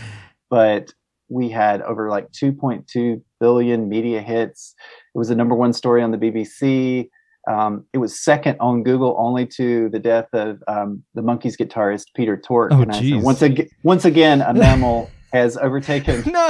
[0.51, 0.93] But
[1.29, 4.75] we had over like 2.2 billion media hits.
[5.13, 7.09] It was the number one story on the BBC.
[7.51, 12.05] Um, it was second on Google only to the death of um, the Monkees guitarist
[12.15, 12.71] Peter Tork.
[12.73, 16.49] Oh, and once again, once again, a mammal has overtaken no.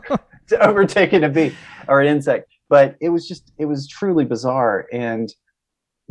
[0.60, 1.54] overtaken a bee
[1.88, 2.48] or an insect.
[2.70, 5.28] But it was just it was truly bizarre, and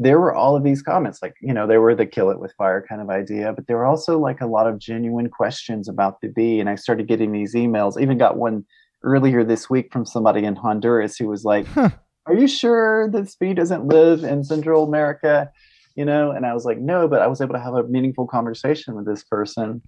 [0.02, 2.54] there were all of these comments like you know they were the kill it with
[2.58, 6.20] fire kind of idea but there were also like a lot of genuine questions about
[6.22, 8.02] the bee and i started getting these emails.
[8.02, 8.66] Even got one
[9.04, 11.90] earlier this week from somebody in honduras who was like huh.
[12.26, 15.52] are you sure this bee doesn't live in central america?
[15.96, 18.26] You know and i was like no but i was able to have a meaningful
[18.26, 19.82] conversation with this person.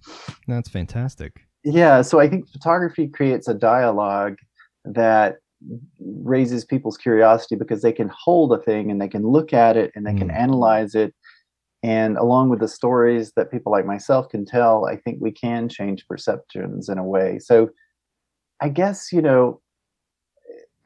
[0.46, 1.40] That's fantastic.
[1.64, 4.36] Yeah so i think photography creates a dialogue
[4.84, 5.38] that
[6.00, 9.90] raises people's curiosity because they can hold a thing and they can look at it
[9.94, 10.18] and they mm.
[10.18, 11.14] can analyze it
[11.82, 15.68] and along with the stories that people like myself can tell i think we can
[15.68, 17.68] change perceptions in a way so
[18.60, 19.60] i guess you know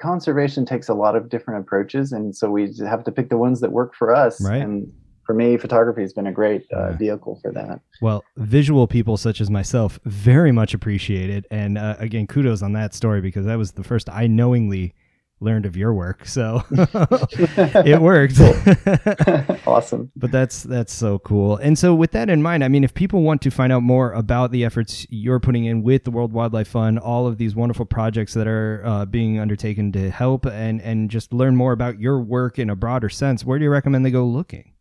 [0.00, 3.60] conservation takes a lot of different approaches and so we have to pick the ones
[3.60, 4.62] that work for us right.
[4.62, 4.92] and
[5.28, 7.82] for me, photography has been a great uh, vehicle for that.
[8.00, 11.44] Well, visual people such as myself very much appreciate it.
[11.50, 14.94] And uh, again, kudos on that story because that was the first I knowingly
[15.40, 16.24] learned of your work.
[16.24, 18.40] So it worked.
[19.66, 20.10] awesome.
[20.16, 21.58] But that's that's so cool.
[21.58, 24.12] And so with that in mind, I mean if people want to find out more
[24.12, 27.84] about the efforts you're putting in with the World Wildlife Fund, all of these wonderful
[27.84, 32.18] projects that are uh, being undertaken to help and and just learn more about your
[32.18, 34.72] work in a broader sense, where do you recommend they go looking?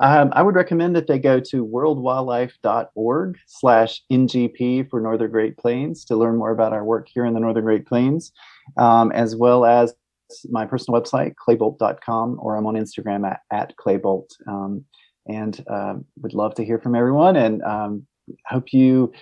[0.00, 6.04] Um, I would recommend that they go to worldwildlife.org slash NGP for Northern Great Plains
[6.06, 8.32] to learn more about our work here in the Northern Great Plains,
[8.76, 9.94] um, as well as
[10.48, 14.28] my personal website, claybolt.com, or I'm on Instagram at, at claybolt.
[14.46, 14.84] Um,
[15.26, 18.06] and uh, would love to hear from everyone and um,
[18.46, 19.12] hope you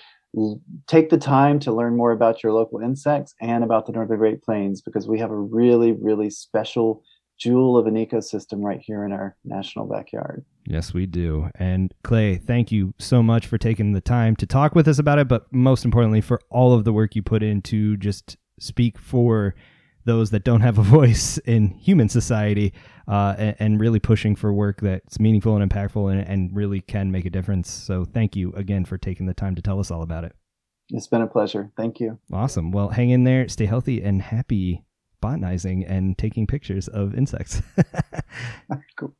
[0.87, 4.43] take the time to learn more about your local insects and about the Northern Great
[4.43, 7.03] Plains because we have a really, really special
[7.41, 10.45] jewel of an ecosystem right here in our national backyard.
[10.67, 11.49] Yes, we do.
[11.59, 15.19] And Clay, thank you so much for taking the time to talk with us about
[15.19, 18.99] it, but most importantly, for all of the work you put in to just speak
[18.99, 19.55] for
[20.05, 22.75] those that don't have a voice in human society
[23.09, 27.11] uh, and, and, really pushing for work that's meaningful and impactful and, and really can
[27.11, 27.71] make a difference.
[27.71, 30.35] So, thank you again for taking the time to tell us all about it.
[30.91, 31.71] It's been a pleasure.
[31.77, 32.19] Thank you.
[32.33, 32.71] Awesome.
[32.71, 34.85] Well, hang in there, stay healthy, and happy
[35.21, 37.63] botanizing and taking pictures of insects.
[38.97, 39.15] cool.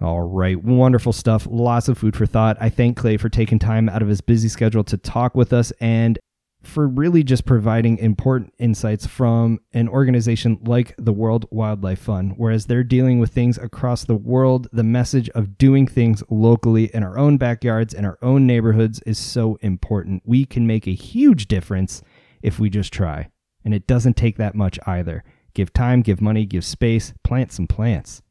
[0.00, 1.46] All right, wonderful stuff.
[1.50, 2.56] Lots of food for thought.
[2.58, 5.72] I thank Clay for taking time out of his busy schedule to talk with us.
[5.80, 6.18] And
[6.62, 12.34] for really just providing important insights from an organization like the World Wildlife Fund.
[12.36, 17.02] Whereas they're dealing with things across the world, the message of doing things locally in
[17.02, 20.22] our own backyards and our own neighborhoods is so important.
[20.26, 22.02] We can make a huge difference
[22.42, 23.28] if we just try.
[23.64, 25.24] And it doesn't take that much either.
[25.54, 28.22] Give time, give money, give space, plant some plants.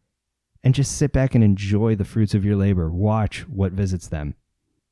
[0.63, 2.89] And just sit back and enjoy the fruits of your labor.
[2.89, 4.35] Watch what visits them.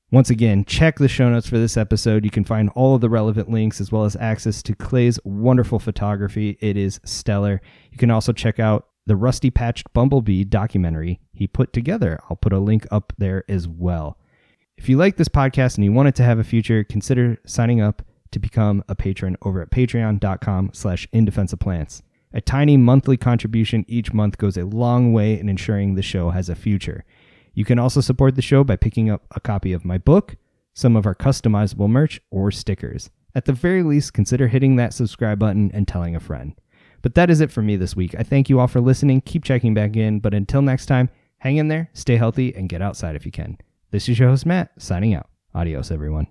[0.09, 2.23] Once again, check the show notes for this episode.
[2.23, 5.79] You can find all of the relevant links as well as access to Clay's wonderful
[5.79, 6.57] photography.
[6.61, 7.61] It is stellar.
[7.91, 12.19] You can also check out the Rusty Patched Bumblebee documentary he put together.
[12.29, 14.17] I'll put a link up there as well.
[14.77, 17.81] If you like this podcast and you want it to have a future, consider signing
[17.81, 22.03] up to become a patron over at patreon.com slash in defense of plants.
[22.33, 26.49] A tiny monthly contribution each month goes a long way in ensuring the show has
[26.49, 27.05] a future.
[27.53, 30.35] You can also support the show by picking up a copy of my book,
[30.73, 33.09] some of our customizable merch, or stickers.
[33.33, 36.53] At the very least, consider hitting that subscribe button and telling a friend.
[37.01, 38.15] But that is it for me this week.
[38.17, 39.21] I thank you all for listening.
[39.21, 40.19] Keep checking back in.
[40.19, 41.09] But until next time,
[41.39, 43.57] hang in there, stay healthy, and get outside if you can.
[43.91, 45.29] This is your host, Matt, signing out.
[45.53, 46.27] Adios, everyone.